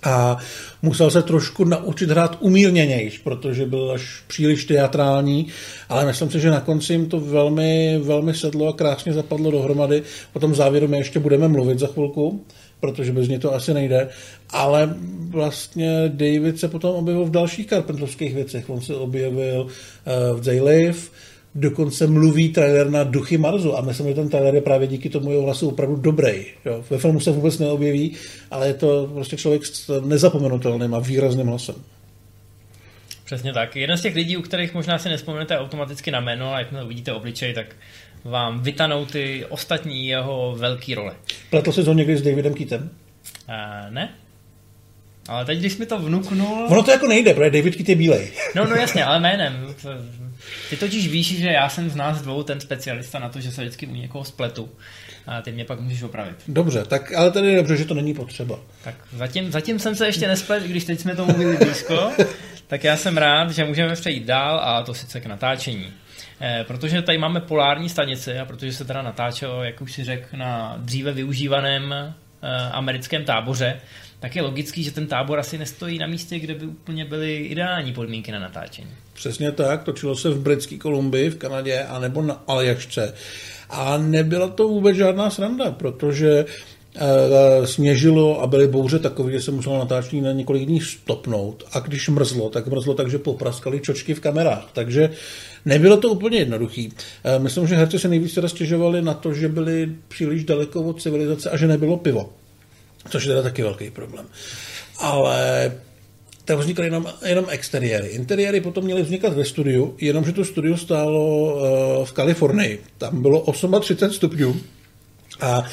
[0.03, 0.37] a
[0.83, 5.47] musel se trošku naučit hrát umírněnějš, protože byl až příliš teatrální,
[5.89, 10.03] ale myslím si, že na konci jim to velmi, velmi sedlo a krásně zapadlo dohromady.
[10.33, 12.45] O tom závěru my ještě budeme mluvit za chvilku,
[12.81, 14.09] protože bez něj to asi nejde,
[14.51, 14.95] ale
[15.29, 18.71] vlastně David se potom objevil v dalších karpentrovských věcech.
[18.71, 20.99] On se objevil uh, v They Live,
[21.55, 25.31] dokonce mluví trailer na Duchy Marzu a myslím, že ten trailer je právě díky tomu
[25.31, 26.47] jeho hlasu opravdu dobrý.
[26.65, 26.85] Jo.
[26.91, 28.17] Ve filmu se vůbec neobjeví,
[28.51, 31.75] ale je to prostě člověk s nezapomenutelným a výrazným hlasem.
[33.25, 33.77] Přesně tak.
[33.77, 37.13] Jeden z těch lidí, u kterých možná si nespomenete automaticky na jméno, ale jakmile uvidíte
[37.13, 37.67] obličej, tak
[38.25, 41.15] vám vytanou ty ostatní jeho velké role.
[41.51, 42.91] Pletl jsi ho někdy s Davidem Keatem?
[43.49, 44.15] Uh, ne.
[45.29, 46.67] Ale teď, když mi to vnuknul...
[46.69, 48.31] Ono to jako nejde, protože David Keat je bílej.
[48.57, 49.75] No, no jasně, ale jménem.
[50.71, 53.61] Ty totiž víš, že já jsem z nás dvou ten specialista na to, že se
[53.61, 54.71] vždycky u někoho spletu.
[55.27, 56.37] A ty mě pak můžeš opravit.
[56.49, 58.59] Dobře, tak ale tady je dobře, že to není potřeba.
[58.85, 62.13] Tak zatím, zatím jsem se ještě nesplet, když teď jsme to mluvili blízko,
[62.67, 65.93] tak já jsem rád, že můžeme přejít dál a to sice k natáčení.
[66.41, 70.37] Eh, protože tady máme polární stanici a protože se teda natáčelo, jak už si řekl,
[70.37, 72.15] na dříve využívaném eh,
[72.73, 73.81] americkém táboře,
[74.23, 77.93] tak je logický, že ten tábor asi nestojí na místě, kde by úplně byly ideální
[77.93, 78.89] podmínky na natáčení.
[79.13, 83.15] Přesně tak, točilo se v Britské Kolumbii, v Kanadě, anebo na Aljašce.
[83.71, 86.45] A nebyla to vůbec žádná sranda, protože
[86.95, 91.65] e, sněžilo a byly bouře takové, že se muselo natáčení na několik dní stopnout.
[91.73, 94.69] A když mrzlo, tak mrzlo tak, že popraskali čočky v kamerách.
[94.73, 95.11] Takže
[95.65, 96.93] nebylo to úplně jednoduchý.
[97.25, 101.51] E, myslím, že herci se nejvíce roztěžovali na to, že byli příliš daleko od civilizace
[101.51, 102.33] a že nebylo pivo.
[103.11, 104.27] Což je teda taky velký problém.
[104.99, 105.73] Ale
[106.45, 108.09] tam vznikaly jenom, jenom exteriéry.
[108.09, 112.83] Interiéry potom měly vznikat ve studiu, jenomže to studio stálo uh, v Kalifornii.
[112.99, 114.61] Tam bylo 38 stupňů
[115.41, 115.65] a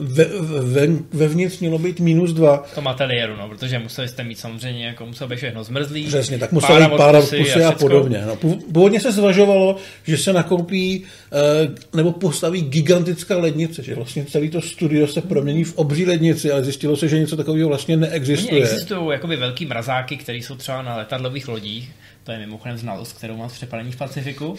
[0.00, 0.24] ve,
[0.62, 2.62] ve, vevnitř mělo být minus dva.
[2.62, 6.06] V tom ateliéru, no, protože museli jste mít samozřejmě, jako musel být všechno zmrzlý.
[6.06, 8.22] Přesně, tak museli pára kusy, kusy a, a podobně.
[8.26, 8.36] No,
[8.72, 14.60] původně se zvažovalo, že se nakoupí uh, nebo postaví gigantická lednice, že vlastně celý to
[14.60, 18.62] studio se promění v obří lednici, ale zjistilo se, že něco takového vlastně neexistuje.
[18.62, 21.90] Oni existují jakoby velký mrazáky, které jsou třeba na letadlových lodích,
[22.24, 24.56] to je mimochodem znalost, kterou mám z přepalení v Pacifiku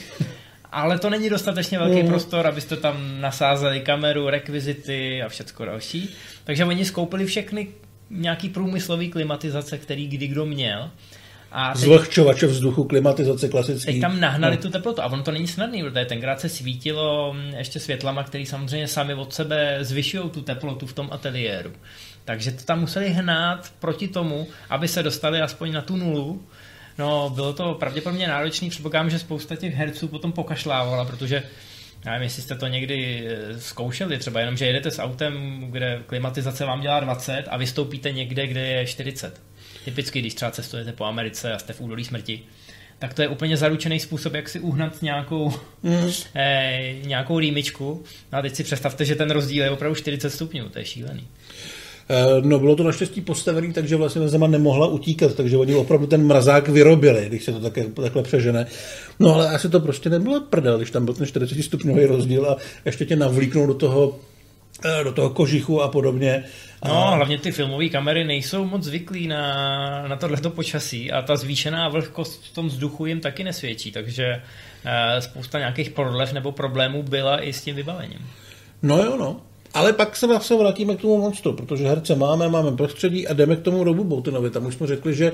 [0.72, 2.08] ale to není dostatečně velký mm.
[2.08, 6.10] prostor, abyste tam nasázeli kameru, rekvizity a všechno další.
[6.44, 7.68] Takže oni skoupili všechny
[8.10, 10.92] nějaký průmyslový klimatizace, který kdy kdo měl.
[11.52, 13.92] A teď, Zlehčovače vzduchu, klimatizace klasický.
[13.92, 14.62] Teď tam nahnali no.
[14.62, 18.46] tu teplotu a ono to není snadný, protože tenkrát se svítilo mm, ještě světlama, který
[18.46, 21.72] samozřejmě sami od sebe zvyšují tu teplotu v tom ateliéru.
[22.26, 26.44] Takže to tam museli hnát proti tomu, aby se dostali aspoň na tu nulu,
[26.98, 31.44] No, bylo to pravděpodobně náročný, předpokládám, že spousta těch herců potom pokašlávala, protože
[32.06, 36.04] Já nevím, jestli jste to někdy eh, zkoušeli, třeba jenom, že jedete s autem, kde
[36.06, 39.42] klimatizace vám dělá 20 a vystoupíte někde, kde je 40.
[39.86, 42.42] Typicky, když třeba cestujete po Americe a jste v údolí smrti,
[43.00, 46.12] tak to je úplně zaručený způsob, jak si uhnat nějakou, mm.
[46.36, 48.04] eh, nějakou rýmičku.
[48.32, 51.28] No a teď si představte, že ten rozdíl je opravdu 40 stupňů, to je šílený.
[52.12, 56.26] Eh, no bylo to naštěstí postavený, takže vlastně zema nemohla utíkat, takže oni opravdu ten
[56.26, 58.66] mrazák vyrobili, když se to také, takhle přežene.
[59.20, 62.58] No ale asi to prostě nebyla prdel, když tam byl ten 40 stupňový rozdíl a
[62.86, 64.20] ještě tě navlíknou do toho
[64.86, 66.44] eh, do toho kožichu a podobně.
[66.86, 67.16] No, a...
[67.16, 72.46] hlavně ty filmové kamery nejsou moc zvyklí na, na tohleto počasí a ta zvýšená vlhkost
[72.46, 74.42] v tom vzduchu jim taky nesvědčí, takže
[74.86, 78.20] uh, spousta nějakých prodlev nebo problémů byla i s tím vybavením.
[78.82, 79.42] No jo, no.
[79.74, 83.56] Ale pak se zase vrátíme k tomu monstru, protože herce máme, máme prostředí a jdeme
[83.56, 84.50] k tomu Robu Boutinovi.
[84.50, 85.32] Tam už jsme řekli, že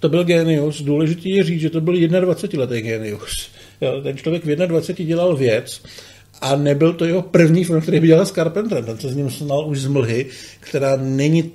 [0.00, 0.82] to byl genius.
[0.82, 3.50] Důležitý je říct, že to byl 21-letý genius.
[4.02, 5.82] Ten člověk v 21 dělal věc
[6.40, 8.84] a nebyl to jeho první film, který by dělal s Carpenterem.
[8.84, 10.26] Ten se s ním snal už z mlhy,
[10.60, 11.52] která není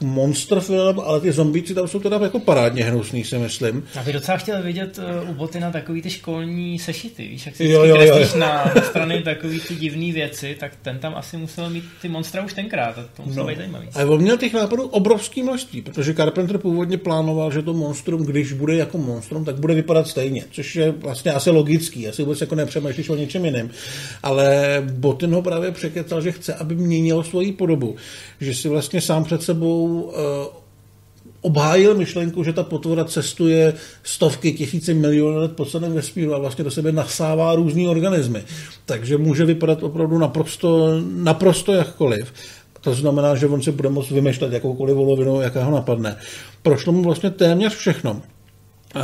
[0.00, 3.84] monster film, ale ty zombíci tam jsou teda jako parádně hnusný, si myslím.
[3.94, 7.56] Já bych docela chtěl vidět uh, u boty na takový ty školní sešity, víš, jak
[7.56, 8.38] si jo, jo, jo, jo.
[8.38, 12.44] Na, na strany takový ty divné věci, tak ten tam asi musel mít ty monstra
[12.44, 13.50] už tenkrát, a to muselo no.
[13.50, 13.88] být zajímavý.
[13.94, 18.52] A on měl těch nápadů obrovský množství, protože Carpenter původně plánoval, že to monstrum, když
[18.52, 22.54] bude jako monstrum, tak bude vypadat stejně, což je vlastně asi logický, asi vůbec jako
[22.54, 23.70] nepřemýšlíš o něčem jiném.
[24.22, 27.96] Ale Botin ho právě překecal, že chce, aby měnil svoji podobu,
[28.40, 30.12] že si vlastně sám před sebou uh,
[31.40, 36.64] obhájil myšlenku, že ta potvora cestuje stovky, tisíce, miliony let po celém vesmíru a vlastně
[36.64, 38.44] do sebe nasává různý organismy.
[38.84, 42.32] Takže může vypadat opravdu naprosto, naprosto jakkoliv.
[42.80, 46.16] To znamená, že on si bude moct vymýšlet jakoukoliv volovinu, jaká ho napadne.
[46.62, 48.22] Prošlo mu vlastně téměř všechno.
[48.96, 49.02] Uh,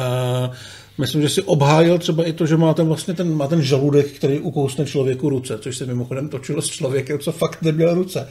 [0.99, 4.07] Myslím, že si obhájil třeba i to, že má ten, vlastně ten, má ten žaludek,
[4.07, 8.29] který ukousne člověku ruce, což se mimochodem točilo s člověkem, co fakt neměl ruce.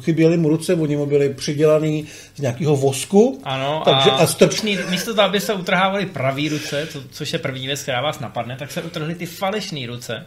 [0.00, 3.40] Chyběly mu ruce, oni mu byli přidělaný z nějakého vosku.
[3.44, 7.38] Ano, takže a, a strčný, místo toho, aby se utrhávaly pravý ruce, co, což je
[7.38, 10.26] první věc, která vás napadne, tak se utrhly ty falešné ruce.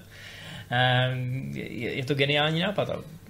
[0.73, 2.89] Ehm, je, to geniální nápad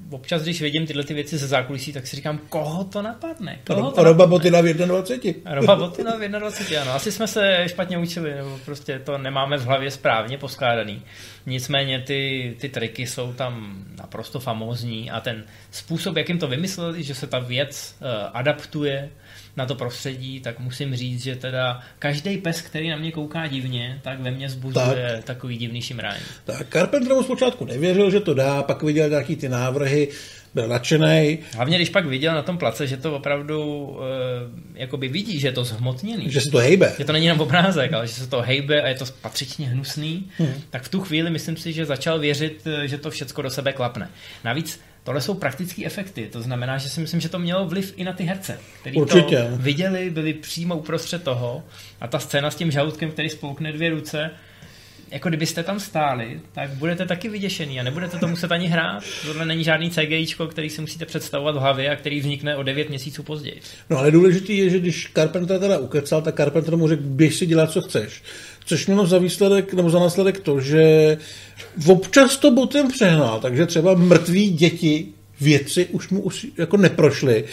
[0.09, 3.59] občas, když vidím tyhle ty věci ze zákulisí, tak si říkám, koho to napadne?
[3.67, 5.55] Koho to Roba Botina v 21.
[5.55, 6.91] Roba Botina v 21, ano.
[6.91, 11.01] Asi jsme se špatně učili, nebo prostě to nemáme v hlavě správně poskládaný.
[11.45, 17.15] Nicméně ty, ty triky jsou tam naprosto famózní a ten způsob, jakým to vymysleli, že
[17.15, 19.09] se ta věc uh, adaptuje
[19.57, 23.99] na to prostředí, tak musím říct, že teda každý pes, který na mě kouká divně,
[24.01, 25.23] tak ve mně zbuzuje tak.
[25.23, 26.23] takový divný šimrání.
[26.43, 30.09] Tak Carpenter mu zpočátku nevěřil, že to dá, pak viděl nějaký ty návrhy,
[30.53, 31.39] byl nadšený.
[31.55, 33.89] Hlavně, když pak viděl na tom place, že to opravdu
[34.75, 36.31] e, jakoby vidí, že je to zhmotněný.
[36.31, 36.93] Že se to hejbe.
[36.97, 40.29] Že to není jenom obrázek, ale že se to hejbe a je to patřičně hnusný,
[40.37, 40.53] hmm.
[40.69, 43.73] tak v tu chvíli myslím si, že začal věřit, eh, že to všechno do sebe
[43.73, 44.09] klapne.
[44.43, 48.03] Navíc Tohle jsou praktické efekty, to znamená, že si myslím, že to mělo vliv i
[48.03, 51.63] na ty herce, kteří to viděli, byli přímo uprostřed toho
[52.01, 54.31] a ta scéna s tím žaludkem, který spolkne dvě ruce,
[55.11, 59.03] jako kdybyste tam stáli, tak budete taky vyděšený a nebudete to muset ani hrát.
[59.25, 62.89] Tohle není žádný CGI, který si musíte představovat v hlavě a který vznikne o 9
[62.89, 63.61] měsíců později.
[63.89, 67.45] No ale důležitý je, že když Carpenter teda ukecal, tak Carpenter mu řekl, běž si
[67.45, 68.23] dělat, co chceš.
[68.65, 71.17] Což mělo za výsledek, nebo za následek to, že
[71.87, 75.07] občas to botem přehnal, takže třeba mrtví děti
[75.41, 77.43] věci už mu už jako neprošly.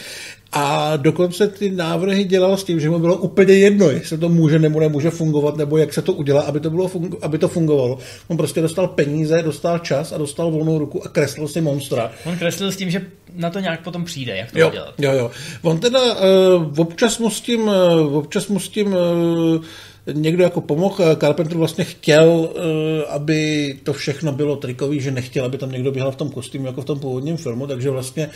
[0.53, 4.59] A dokonce ty návrhy dělal s tím, že mu bylo úplně jedno, jestli to může
[4.59, 7.99] nebo nemůže fungovat, nebo jak se to udělá, aby to, bylo fungu- aby to fungovalo.
[8.27, 12.11] On prostě dostal peníze, dostal čas a dostal volnou ruku a kreslil si monstra.
[12.25, 13.01] On kreslil s tím, že
[13.35, 14.93] na to nějak potom přijde, jak to jo, udělat.
[14.97, 15.31] Jo, jo.
[15.61, 19.63] On teda uh, občas mu s tím, uh, občas mu s tím uh,
[20.13, 21.15] někdo jako pomohl.
[21.15, 22.49] Carpenter vlastně chtěl,
[23.09, 26.81] aby to všechno bylo trikový, že nechtěl, aby tam někdo běhal v tom kostýmu jako
[26.81, 28.29] v tom původním filmu, takže vlastně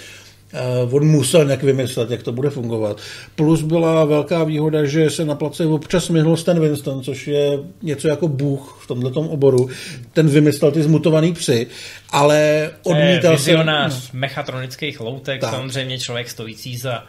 [0.92, 3.02] on musel nějak vymyslet, jak to bude fungovat.
[3.36, 8.08] Plus byla velká výhoda, že se na place občas myhl Stan Winston, což je něco
[8.08, 9.70] jako bůh v tomto oboru.
[10.14, 11.68] Ten vymyslel ty zmutovaný psy,
[12.10, 13.52] ale odmítal se...
[13.52, 14.20] Vizionář no.
[14.20, 15.52] mechatronických loutek, tak.
[15.52, 17.04] samozřejmě člověk stojící za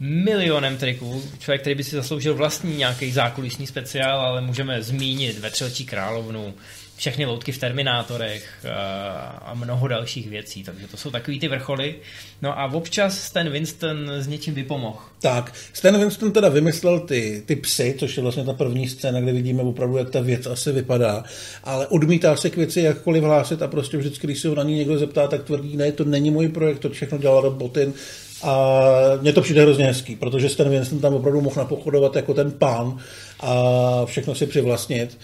[0.00, 1.22] milionem triků.
[1.38, 6.54] Člověk, který by si zasloužil vlastní nějaký zákulisní speciál, ale můžeme zmínit Vetřelčí královnu,
[6.96, 10.62] všechny loutky v Terminátorech a, eh, a mnoho dalších věcí.
[10.62, 11.94] Takže to jsou takový ty vrcholy.
[12.42, 14.98] No a občas Stan Winston s něčím vypomohl.
[15.20, 19.32] Tak, Stan Winston teda vymyslel ty, ty psy, což je vlastně ta první scéna, kde
[19.32, 21.24] vidíme opravdu, jak ta věc asi vypadá,
[21.64, 24.74] ale odmítá se k věci jakkoliv hlásit a prostě vždycky, když se ho na ní
[24.74, 27.92] někdo zeptá, tak tvrdí, ne, to není můj projekt, to všechno dělal Robotin,
[28.42, 32.50] a mně to přijde hrozně hezký, protože Stan Winston tam opravdu mohl napochodovat jako ten
[32.52, 32.98] pán
[33.40, 35.18] a všechno si přivlastnit.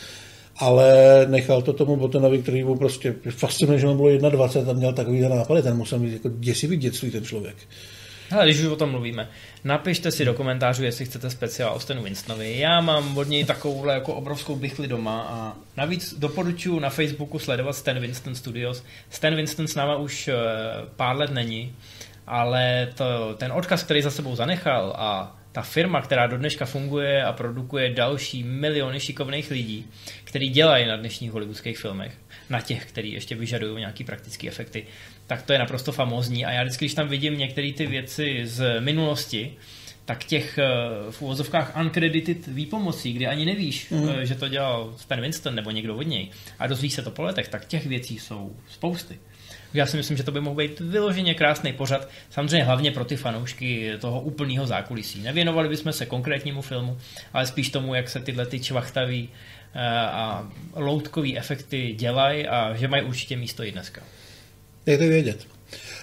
[0.56, 0.86] ale
[1.30, 5.20] nechal to tomu Botonovi, který mu prostě fascinuje, že mu bylo 21 a měl takový
[5.20, 7.56] nápady, ten musel mít jako děsivý dětství ten člověk.
[8.32, 9.28] Hele, když už o tom mluvíme,
[9.64, 12.58] napište si do komentářů, jestli chcete speciál o Stanu Winstonovi.
[12.58, 17.76] Já mám od něj takovouhle jako obrovskou bychli doma a navíc doporučuji na Facebooku sledovat
[17.76, 18.84] Stan Winston Studios.
[19.10, 20.34] Stan Winston s náma už eh,
[20.96, 21.72] pár let není,
[22.32, 27.24] ale to, ten odkaz, který za sebou zanechal a ta firma, která do dneška funguje
[27.24, 29.86] a produkuje další miliony šikovných lidí,
[30.24, 32.18] kteří dělají na dnešních hollywoodských filmech,
[32.50, 34.86] na těch, kteří ještě vyžadují nějaký praktické efekty,
[35.26, 36.44] tak to je naprosto famózní.
[36.44, 39.56] A já vždycky, když tam vidím některé ty věci z minulosti,
[40.04, 40.66] tak těch eh,
[41.10, 44.08] v úvozovkách uncredited výpomocí, kdy ani nevíš, mm.
[44.22, 47.48] že to dělal Stan Winston nebo někdo od něj a dozvíš se to po letech,
[47.48, 49.18] tak těch věcí jsou spousty.
[49.74, 53.16] Já si myslím, že to by mohl být vyloženě krásný pořad, samozřejmě hlavně pro ty
[53.16, 55.22] fanoušky toho úplného zákulisí.
[55.22, 56.98] Nevěnovali bychom se konkrétnímu filmu,
[57.32, 59.28] ale spíš tomu, jak se tyhle ty čvachtaví
[59.74, 64.02] eh, a loutkový efekty dělají a že mají určitě místo i dneska.
[64.84, 65.46] to vědět.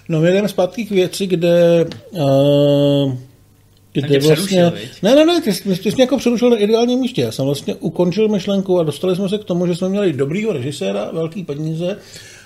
[0.09, 3.17] No, my jdeme zpátky k věci, kde uh,
[3.91, 4.71] kde vlastně...
[5.01, 7.21] Ne, ne, ne, ty, ty, ty jsi mě jako přerušil na ideálním místě.
[7.21, 10.53] Já jsem vlastně ukončil myšlenku a dostali jsme se k tomu, že jsme měli dobrýho
[10.53, 11.97] režiséra, velký peníze,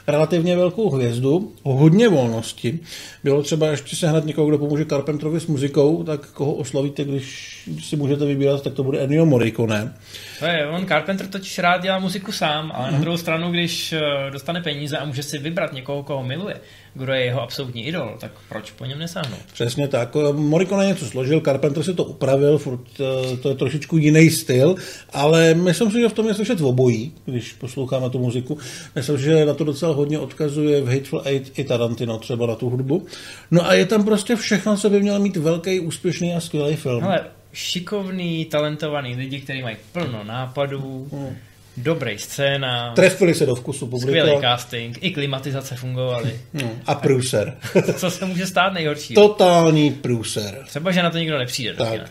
[0.08, 2.80] relativně velkou hvězdu, hodně volnosti.
[3.24, 7.96] Bylo třeba ještě sehnat někoho, kdo pomůže Carpenterovi s muzikou, tak koho oslovíte, když si
[7.96, 9.94] můžete vybírat, tak to bude Ennio Morricone.
[10.39, 12.94] To je, on Carpenter totiž rád dělá muziku sám, ale hmm.
[12.94, 14.00] na druhou stranu, když eh,
[14.32, 16.56] dostane peníze a může si vybrat někoho, koho miluje,
[16.94, 19.40] kdo je jeho absolutní idol, tak proč po něm nesáhnout?
[19.54, 20.16] Přesně tak.
[20.32, 24.76] Morricone něco složil, Carpenter si to upravil, furt eh, to je trošičku jiný styl,
[25.14, 28.58] ale myslím si, že v tom je slyšet obojí, když posloucháme tu muziku.
[28.96, 32.70] Myslím, že na to docela hodně odkazuje v Hateful Eight i Tarantino třeba na tu
[32.70, 33.06] hudbu.
[33.52, 37.04] No a je tam prostě všechno, co by měl mít velký, úspěšný a skvělý film.
[37.04, 37.22] Hele,
[37.54, 41.36] šikovný, talentovaný lidi, kteří mají plno nápadů, hmm.
[41.78, 42.94] Dobrý scéna.
[42.96, 44.22] Trefili se do vkusu publika.
[44.22, 46.40] Skvělý casting, i klimatizace fungovaly.
[46.54, 46.72] Hmm.
[46.86, 47.58] A průser.
[47.96, 49.14] Co se může stát nejhorší?
[49.14, 50.64] Totální průser.
[50.68, 51.74] Třeba, že na to nikdo nepřijde.
[51.74, 52.02] Tak.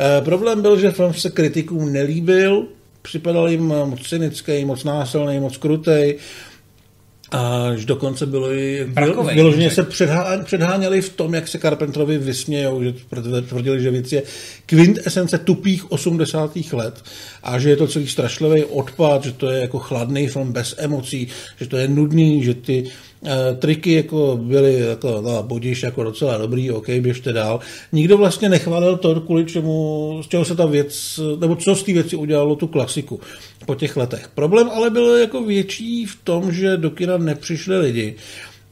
[0.00, 2.66] E, problém byl, že film se kritikům nelíbil,
[3.02, 6.18] připadal jim moc cynický, moc násilný, moc krutej.
[7.30, 8.86] Až dokonce bylo i
[9.34, 12.94] vyloženě se předhá, předháněli v tom, jak se Carpenterovi vysmějou, že
[13.48, 14.22] tvrdili, že věc je
[14.66, 16.56] kvintesence tupých 80.
[16.72, 17.02] let
[17.42, 21.28] a že je to celý strašlivý odpad, že to je jako chladný film bez emocí,
[21.60, 22.84] že to je nudný, že ty
[23.58, 27.60] triky jako byly jako, no, budíš jako docela dobrý, OK, běžte dál.
[27.92, 31.92] Nikdo vlastně nechválil to, kvůli čemu, z čeho se ta věc, nebo co z té
[31.92, 33.20] věci udělalo tu klasiku
[33.66, 34.28] po těch letech.
[34.34, 38.16] Problém ale byl jako větší v tom, že do kina nepřišli lidi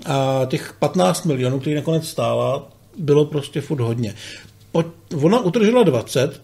[0.06, 4.14] a těch 15 milionů, který nakonec stála, bylo prostě furt hodně.
[4.72, 4.84] Po,
[5.22, 6.42] ona utržila 20,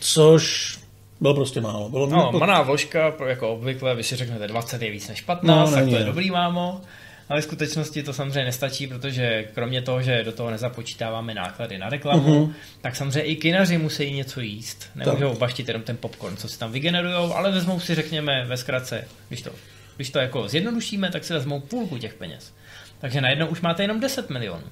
[0.00, 0.74] což
[1.20, 1.88] bylo prostě málo.
[1.88, 2.38] Bylo no, po...
[2.38, 5.96] maná vložka, jako obvykle, vy si řeknete 20 je víc než 15, no, tak to
[5.96, 6.80] je dobrý mámo.
[7.28, 11.88] Ale v skutečnosti to samozřejmě nestačí, protože kromě toho, že do toho nezapočítáváme náklady na
[11.88, 12.52] reklamu, uh-huh.
[12.80, 14.90] tak samozřejmě i kinaři musí něco jíst.
[14.94, 15.38] Nemůžou tak.
[15.38, 19.42] baštit jenom ten popcorn, co si tam vygenerujou, ale vezmou si, řekněme, ve zkratce, když
[19.42, 19.50] to,
[19.96, 22.52] když to jako zjednodušíme, tak si vezmou půlku těch peněz.
[23.00, 24.64] Takže najednou už máte jenom 10 milionů.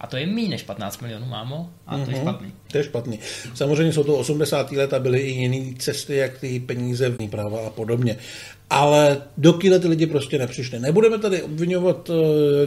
[0.00, 2.08] A to je méně než 15 milionů, mámo, a to uh-huh.
[2.08, 2.22] je mhm.
[2.22, 2.52] špatný.
[2.72, 3.18] To je špatný.
[3.54, 4.72] Samozřejmě jsou to 80.
[4.72, 8.16] let a byly i jiné cesty, jak ty peníze práva a podobně
[8.70, 10.78] ale do kina ty lidi prostě nepřišli.
[10.80, 12.16] Nebudeme tady obvinovat uh,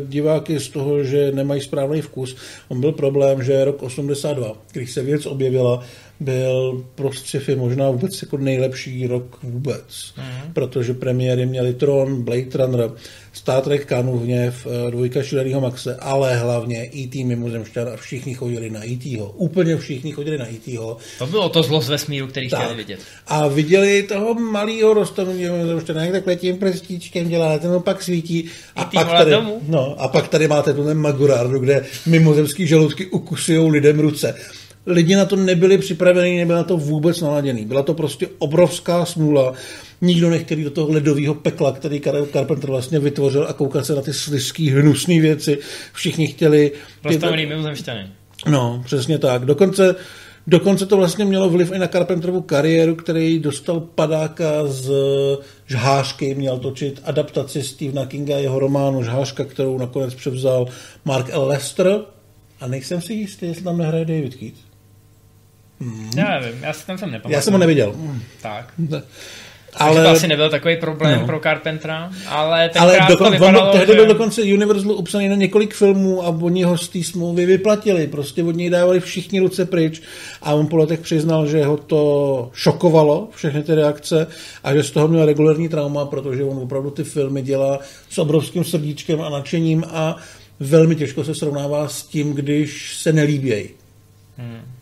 [0.07, 2.35] diváky z toho, že nemají správný vkus.
[2.67, 5.83] On byl problém, že rok 82, když se věc objevila,
[6.19, 10.13] byl pro sci-fi možná vůbec jako nejlepší rok vůbec.
[10.17, 10.53] Mm.
[10.53, 12.91] Protože premiéry měli Tron, Blade Runner,
[13.33, 17.23] Star Trek Kanův hněv, eh, dvojka Šilerýho Maxe, ale hlavně E.T.
[17.23, 19.31] mimozemšťan a všichni chodili na E.T.ho.
[19.31, 20.97] Úplně všichni chodili na E.T.ho.
[21.19, 22.59] To bylo to zlo z vesmíru, který tak.
[22.59, 22.99] chtěli vidět.
[23.27, 28.45] A viděli toho malého rostomilého mimozemšťana, jak takhle tím prstíčkem dělá, ten pak svítí.
[28.75, 29.61] A pak, tady, domů.
[29.67, 34.35] no, a pak tady máte tu Magurardu, kde mimozemský žaludky ukusují lidem ruce
[34.85, 37.65] lidi na to nebyli připraveni, nebyli na to vůbec naladěný.
[37.65, 39.53] Byla to prostě obrovská smůla.
[40.01, 42.01] Nikdo nechtěl do toho ledového pekla, který
[42.31, 45.57] Carpenter vlastně vytvořil a koukat se na ty slizký, hnusné věci.
[45.93, 46.71] Všichni chtěli...
[47.01, 48.07] Postavený mimozemšťany.
[48.47, 49.45] No, přesně tak.
[49.45, 49.95] Dokonce
[50.47, 54.91] Dokonce to vlastně mělo vliv i na Carpenterovu kariéru, který dostal padáka z
[55.65, 60.67] Žhářky, měl točit adaptaci Stephena Kinga, jeho románu Žhářka, kterou nakonec převzal
[61.05, 61.47] Mark L.
[61.47, 62.01] Lester.
[62.59, 64.57] A nejsem si jistý, jestli tam nehraje David Keith.
[65.79, 66.11] Hmm.
[66.17, 67.35] Já nevím, já si ten film nepamatuju.
[67.35, 67.95] Já jsem ho neviděl.
[68.41, 68.73] Tak.
[69.75, 71.25] Ale to asi nebyl takový problém no.
[71.25, 73.95] pro Carpentera, ale ale dokon, to vypadalo, on, tehdy že...
[73.95, 78.07] byl dokonce Universalu upsaný na několik filmů a oni ho z té smlouvy vyplatili.
[78.07, 80.01] Prostě od něj dávali všichni ruce pryč
[80.41, 84.27] a on po letech přiznal, že ho to šokovalo, všechny ty reakce
[84.63, 88.63] a že z toho měl regulární trauma, protože on opravdu ty filmy dělá s obrovským
[88.63, 90.17] srdíčkem a nadšením a
[90.59, 93.69] velmi těžko se srovnává s tím, když se nelíbějí.
[94.37, 94.72] Hmm.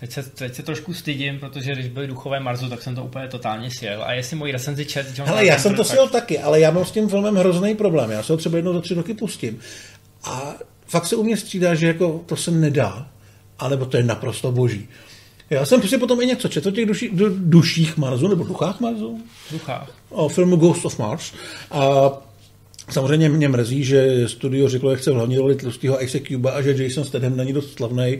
[0.00, 3.28] Teď se, teď se trošku stydím, protože když byly duchové Marzu, tak jsem to úplně
[3.28, 4.02] totálně sjel.
[4.04, 5.20] A jestli můj recenzi čet...
[5.26, 8.10] Ale já jsem to sjel taky, ale já mám s tím filmem hrozný problém.
[8.10, 9.60] Já se ho třeba jednou za tři roky pustím.
[10.24, 10.54] A
[10.86, 13.06] fakt se u mě střídá, že jako to se nedá,
[13.58, 14.88] anebo to je naprosto boží.
[15.50, 18.80] Já jsem si potom i něco četl o těch duši, du, duších Marzu, nebo duchách
[18.80, 19.20] Marzu?
[19.50, 19.90] Duchách.
[20.08, 21.32] O filmu Ghost of Mars.
[21.70, 22.10] A
[22.90, 26.62] Samozřejmě mě mrzí, že studio řeklo, jak chce v hlavní roli tlustého Isaac Cuba a
[26.62, 28.18] že Jason Statham není dost slavný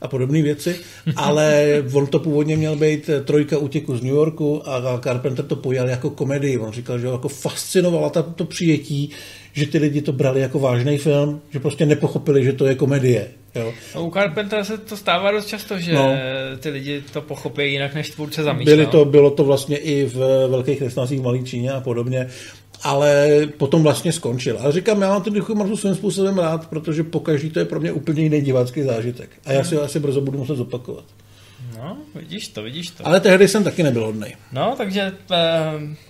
[0.00, 0.76] a podobné věci,
[1.16, 5.88] ale on to původně měl být trojka útěku z New Yorku a Carpenter to pojal
[5.88, 6.58] jako komedii.
[6.58, 9.10] On říkal, že ho jako fascinovala ta, to přijetí,
[9.52, 13.28] že ty lidi to brali jako vážný film, že prostě nepochopili, že to je komedie.
[13.54, 13.72] Jo.
[14.00, 16.12] U Carpentera se to stává dost často, že no.
[16.60, 18.76] ty lidi to pochopí jinak, než tvůrce zamýšlel.
[18.76, 20.16] Byli to, bylo to vlastně i v
[20.48, 22.28] Velkých kresnacích v Malý Číně a podobně
[22.82, 24.58] ale potom vlastně skončil.
[24.60, 27.80] Ale říkám, já mám ten Duchu Marsu svým způsobem rád, protože pokaždý to je pro
[27.80, 29.30] mě úplně jiný divácký zážitek.
[29.44, 31.04] A já si ho asi brzo budu muset zopakovat.
[31.78, 33.06] No, vidíš to, vidíš to.
[33.06, 34.26] Ale tehdy jsem taky nebyl hodný.
[34.52, 35.36] No, takže uh,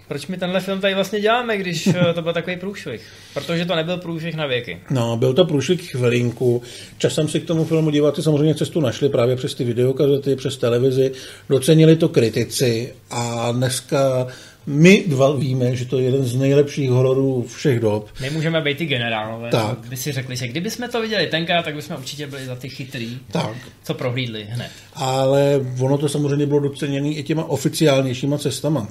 [0.09, 3.03] proč my tenhle film tady vlastně děláme, když uh, to byl takový průšvih?
[3.35, 4.81] Protože to nebyl průšvih na věky.
[4.91, 6.63] No, byl to průšvih chvilinku.
[6.99, 11.13] Časem si k tomu filmu diváci samozřejmě cestu našli právě přes ty videokazety, přes televizi.
[11.49, 14.27] Docenili to kritici a dneska
[14.67, 18.09] my dva víme, že to je jeden z nejlepších hororů všech dob.
[18.21, 19.51] My můžeme být ty generálové.
[19.51, 19.79] Tak.
[19.89, 22.69] By si řekli, že kdyby jsme to viděli tenkrát, tak bychom určitě byli za ty
[22.69, 23.57] chytrý, tak.
[23.85, 24.71] co prohlídli hned.
[24.95, 28.89] Ale ono to samozřejmě bylo doceněné i těma oficiálnějšíma cestama.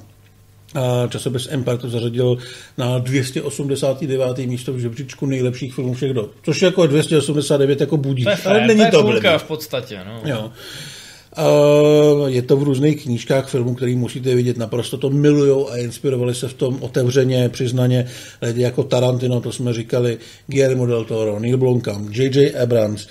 [0.74, 2.38] A časopis Empire to zařadil
[2.78, 4.38] na 289.
[4.38, 6.32] místo v žebříčku nejlepších filmů všech dob.
[6.42, 8.24] Což je jako 289 jako budí.
[8.24, 10.00] To je fér, ale není to, je to v podstatě.
[10.06, 10.20] No.
[10.24, 10.52] Jo.
[12.26, 16.48] Je to v různých knížkách filmů, který musíte vidět, naprosto to milujou a inspirovali se
[16.48, 18.06] v tom otevřeně, přiznaně
[18.42, 22.56] lidi jako Tarantino, to jsme říkali, Guillermo del Toro, Neil Blomkamp, J.J.
[22.62, 23.08] Abrams,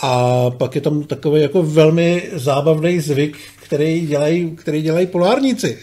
[0.00, 5.78] a pak je tam takový jako velmi zábavný zvyk, který dělají, který dělají polárníci.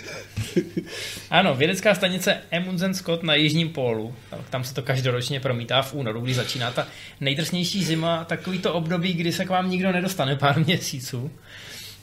[1.29, 4.15] ano, vědecká stanice Amundsen Scott na Jižním pólu.
[4.49, 6.87] Tam se to každoročně promítá v únoru, kdy začíná ta
[7.21, 11.31] nejdrsnější zima, takový to období, kdy se k vám nikdo nedostane pár měsíců.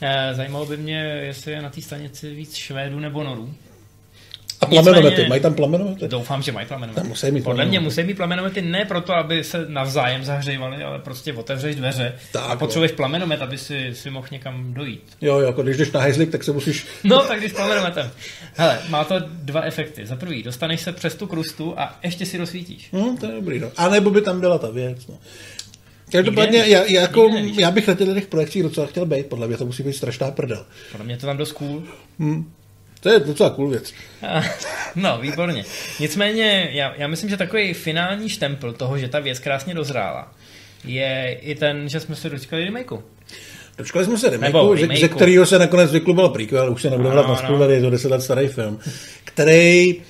[0.01, 3.55] Eh, zajímalo by mě, jestli je na té stanici víc Švédů nebo Norů.
[4.61, 6.09] A plamenomety, mají tam plamenomety?
[6.09, 7.09] Doufám, že mají plamenomety.
[7.09, 11.32] musí mít Podle mě musí mít plamenomety ne proto, aby se navzájem zahřívali, ale prostě
[11.32, 15.16] otevřeš dveře tak, a potřebuješ plamenomet, aby si, si mohl někam dojít.
[15.20, 16.86] Jo, jako když jdeš na hejzlik, tak se musíš...
[17.05, 18.11] No, tak když plamenometem.
[18.55, 20.07] Hele, má to dva efekty.
[20.07, 22.88] Za prvý, dostaneš se přes tu krustu a ještě si rozsvítíš.
[22.92, 23.70] Hmm, to je dobrý, no.
[23.76, 25.18] A nebo by tam byla ta věc, no.
[26.13, 29.67] Každopádně, já, já, jako, já bych na těch projekcích docela chtěl být, podle mě to
[29.67, 30.67] musí být strašná prdel.
[30.93, 31.83] Podle mě to tam dost cool.
[32.19, 32.53] Hmm.
[33.01, 33.93] To je docela cool věc.
[34.97, 35.65] No, výborně.
[36.01, 40.33] Nicméně, já, já myslím, že takový finální štempel toho, že ta věc krásně dozrála,
[40.85, 43.03] je i ten, že jsme se dočkali remakeu.
[43.79, 47.29] Dočkali jsme se remakeu, ze, ze kterého se nakonec vykluboval prequel, už se nebude hrát
[47.29, 48.79] na spoilery, je to 10 let starý film,
[49.25, 50.03] který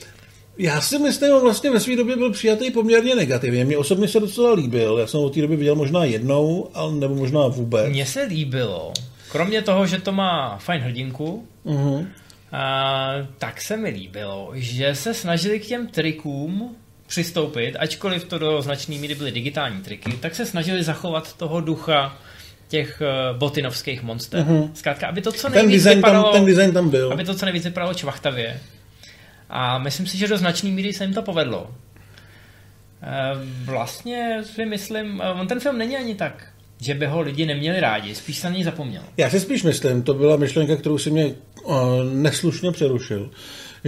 [0.58, 3.64] já si myslím, že vlastně ve své době byl přijatý poměrně negativně.
[3.64, 4.98] Mně osobně se docela líbil.
[4.98, 7.88] Já jsem od té doby viděl možná jednou, ale nebo možná vůbec.
[7.88, 8.92] Mně se líbilo.
[9.32, 12.06] Kromě toho, že to má fajn hrdinku, uh-huh.
[12.52, 18.62] a, tak se mi líbilo, že se snažili k těm trikům přistoupit, ačkoliv to do
[18.62, 22.18] značné míry byly digitální triky, tak se snažili zachovat toho ducha
[22.68, 23.02] těch
[23.32, 24.40] uh, botinovských monster.
[24.40, 24.70] Uh-huh.
[24.74, 27.12] Zkrátka, aby to co nejvíc ten design vypadalo, tam, ten design tam byl.
[27.12, 28.60] Aby to co nejvíc vypadalo čvachtavě.
[29.50, 31.70] A myslím si, že do značné míry se jim to povedlo.
[33.02, 33.32] Eh,
[33.64, 36.46] vlastně si myslím, eh, on ten film není ani tak,
[36.80, 39.02] že by ho lidi neměli rádi, spíš se na něj zapomněl.
[39.16, 41.26] Já si spíš myslím, to byla myšlenka, kterou si mě
[41.64, 41.74] uh,
[42.12, 43.30] neslušně přerušil,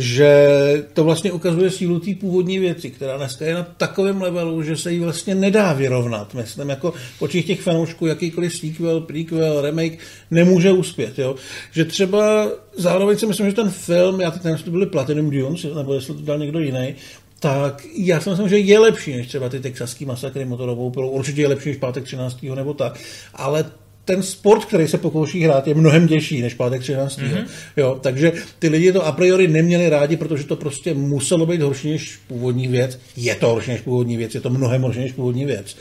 [0.00, 0.48] že
[0.92, 4.92] to vlastně ukazuje sílu té původní věci, která dneska je na takovém levelu, že se
[4.92, 6.34] jí vlastně nedá vyrovnat.
[6.34, 9.98] Myslím, jako v očích těch fanoušků jakýkoliv sequel, prequel, remake
[10.30, 11.18] nemůže uspět.
[11.18, 11.34] Jo?
[11.72, 15.66] Že třeba zároveň si myslím, že ten film, já teď nevím, to byly Platinum Dunes,
[15.76, 16.94] nebo jestli to dal někdo jiný,
[17.40, 21.10] tak já si myslím, že je lepší než třeba ty texaský masakry motorovou pilou.
[21.10, 22.42] Určitě je lepší než pátek 13.
[22.42, 23.00] nebo tak.
[23.34, 23.64] Ale
[24.04, 27.18] ten sport, který se pokouší hrát, je mnohem těžší než pátek 13.
[27.18, 27.44] Mm-hmm.
[27.76, 31.90] Jo, takže ty lidi to a priori neměli rádi, protože to prostě muselo být horší
[31.90, 32.98] než původní věc.
[33.16, 35.76] Je to horší než původní věc, je to mnohem horší než původní věc.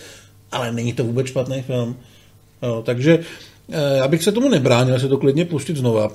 [0.52, 1.96] Ale není to vůbec špatný film.
[2.64, 3.20] Jo, takže
[3.72, 6.12] eh, já bych se tomu nebránil se to klidně pustit znova.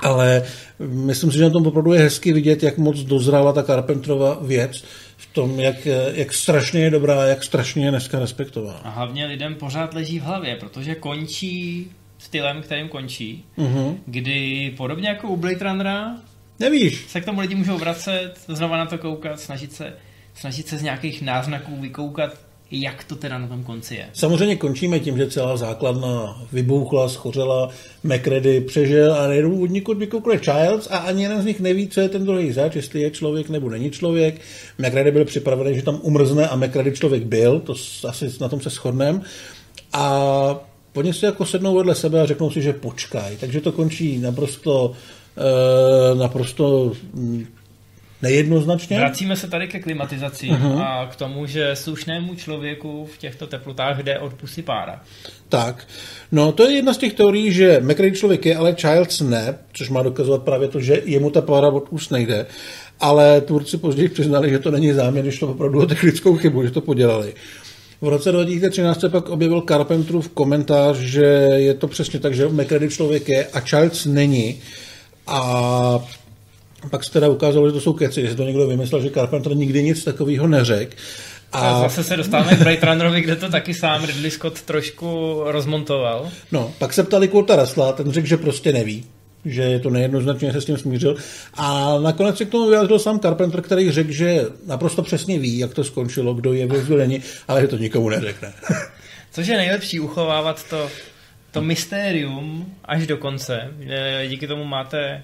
[0.00, 0.42] Ale
[0.88, 4.84] myslím si, že na tom opravdu je hezky vidět, jak moc dozrála ta Carpentrova věc
[5.20, 8.78] v tom, jak, jak strašně je dobrá, jak strašně je dneska respektovaná.
[8.84, 11.86] A hlavně lidem pořád leží v hlavě, protože končí
[12.18, 13.96] stylem, kterým končí, Mhm.
[14.06, 16.16] kdy podobně jako u Blade Runnera
[16.58, 19.92] Nevíš, se k tomu lidi můžou vracet, znova na to koukat, snažit se,
[20.34, 22.38] snažit se z nějakých náznaků vykoukat,
[22.70, 24.06] jak to teda na tom konci je.
[24.12, 27.68] Samozřejmě končíme tím, že celá základna vybouchla, schořela,
[28.04, 32.00] McReady přežil a najednou od někud vykoukli Childs a ani jeden z nich neví, co
[32.00, 34.40] je ten druhý zač, jestli je člověk nebo není člověk.
[34.78, 37.74] McReady byl připravený, že tam umrzne a McReady člověk byl, to
[38.08, 39.20] asi na tom se shodneme.
[39.92, 43.36] A oni si jako sednou vedle sebe a řeknou si, že počkaj.
[43.36, 44.92] Takže to končí naprosto,
[45.36, 47.46] eh, naprosto mm,
[48.22, 48.98] nejednoznačně.
[48.98, 50.82] Vracíme se tady ke klimatizaci uh-huh.
[50.82, 55.00] a k tomu, že slušnému člověku v těchto teplotách jde od pusy pára.
[55.48, 55.86] Tak,
[56.32, 59.88] no to je jedna z těch teorií, že McRae člověk je, ale Childs ne, což
[59.88, 62.46] má dokazovat právě to, že jemu ta pára od úst nejde.
[63.00, 66.70] Ale tvůrci později přiznali, že to není záměr, když to opravdu o technickou chybu, že
[66.70, 67.34] to podělali.
[68.00, 72.88] V roce 2013 se pak objevil Carpenterův komentář, že je to přesně tak, že McRae
[72.88, 74.60] člověk je a Childs není.
[75.26, 76.04] A
[76.90, 79.82] pak se teda ukázalo, že to jsou keci, že to někdo vymyslel, že Carpenter nikdy
[79.82, 80.96] nic takového neřekl.
[81.52, 86.30] A zase se dostáváme k Blade Runnerovi, kde to taky sám Ridley Scott trošku rozmontoval.
[86.52, 89.04] No, pak se ptali Kurta Rasla, ten řekl, že prostě neví,
[89.44, 91.16] že je to nejednoznačně se s tím smířil.
[91.54, 95.74] A nakonec se k tomu vyjádřil sám Carpenter, který řekl, že naprosto přesně ví, jak
[95.74, 97.18] to skončilo, kdo je ve
[97.48, 98.52] ale že to nikomu neřekne.
[99.32, 100.88] Což je nejlepší uchovávat to,
[101.50, 103.74] to mystérium až do konce.
[104.28, 105.22] Díky tomu máte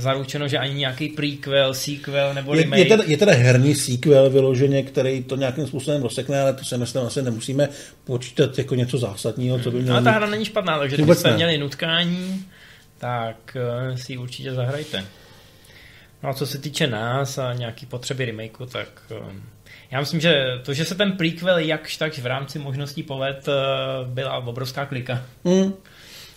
[0.00, 2.78] zaručeno, že ani nějaký prequel, sequel nebo Je, remake.
[2.78, 6.78] je, teda, je teda herní sequel vyloženě, který to nějakým způsobem rozsekne, ale to se
[6.78, 7.68] myslím asi nemusíme
[8.04, 11.36] počítat jako něco zásadního, co by mělo Ale ta hra není špatná, takže kdybyste ne.
[11.36, 12.44] měli nutkání,
[12.98, 15.04] tak eh, si ji určitě zahrajte.
[16.22, 19.32] No a co se týče nás a nějaký potřeby remakeu, tak eh,
[19.90, 23.52] já myslím, že to, že se ten prequel jakž tak v rámci možností poved, eh,
[24.04, 25.22] byla obrovská klika.
[25.44, 25.72] Hmm.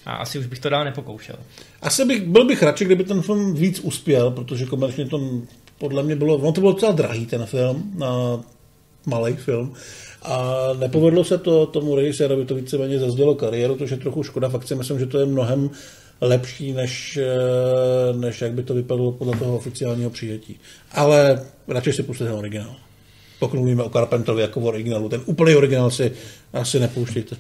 [0.06, 1.36] A asi už bych to dál nepokoušel.
[1.82, 5.22] Asi bych, byl bych radši, kdyby ten film víc uspěl, protože komerčně to
[5.78, 8.40] podle mě bylo, no to bylo docela drahý ten film, na
[9.06, 9.74] malý film.
[10.22, 14.50] A nepovedlo se to tomu režisérovi, to víceméně zazdělo kariéru, což je trochu škoda.
[14.50, 15.70] Fakt si myslím, že to je mnohem
[16.22, 20.60] lepší, než, eh, než jak by to vypadalo podle toho oficiálního přijetí.
[20.92, 22.76] Ale radši si pustíte ten originál.
[23.40, 26.12] Pokud mluvíme o Carpenterovi jako o originálu, ten úplný originál si
[26.54, 27.36] asi nepouštějte.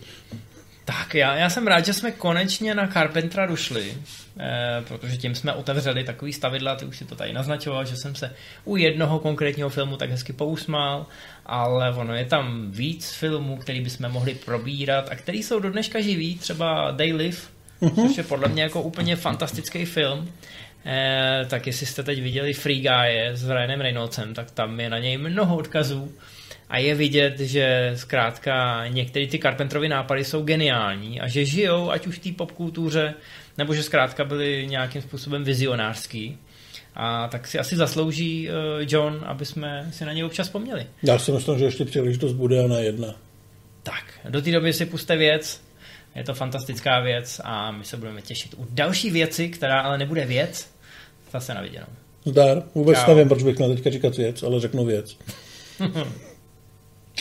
[0.91, 3.93] Tak, já, já jsem rád, že jsme konečně na Carpentera došli,
[4.39, 8.15] eh, protože tím jsme otevřeli takový stavidla, ty už si to tady naznačoval, že jsem
[8.15, 8.35] se
[8.65, 11.05] u jednoho konkrétního filmu tak hezky pousmál,
[11.45, 16.01] ale ono je tam víc filmů, který bychom mohli probírat a který jsou do dneška
[16.01, 17.37] živí, třeba They Live,
[17.81, 18.07] uh-huh.
[18.07, 20.31] což je podle mě jako úplně fantastický film.
[20.85, 24.99] Eh, tak jestli jste teď viděli Free Guy s Ryanem Reynoldsem, tak tam je na
[24.99, 26.11] něj mnoho odkazů
[26.71, 32.07] a je vidět, že zkrátka některé ty Carpenterovy nápady jsou geniální a že žijou ať
[32.07, 33.13] už v té popkultuře,
[33.57, 36.37] nebo že zkrátka byli nějakým způsobem vizionářský.
[36.95, 38.55] A tak si asi zaslouží uh,
[38.87, 40.85] John, aby jsme si na něj občas vzpomněli.
[41.03, 43.15] Já si myslím, že ještě příležitost bude na jedna.
[43.83, 45.61] Tak, do té doby si puste věc,
[46.15, 50.25] je to fantastická věc a my se budeme těšit u další věci, která ale nebude
[50.25, 50.69] věc,
[51.31, 51.87] zase na viděnou.
[52.25, 53.11] Zdar, vůbec Čau.
[53.11, 55.17] nevím, proč bych měl teďka říkat věc, ale řeknu věc.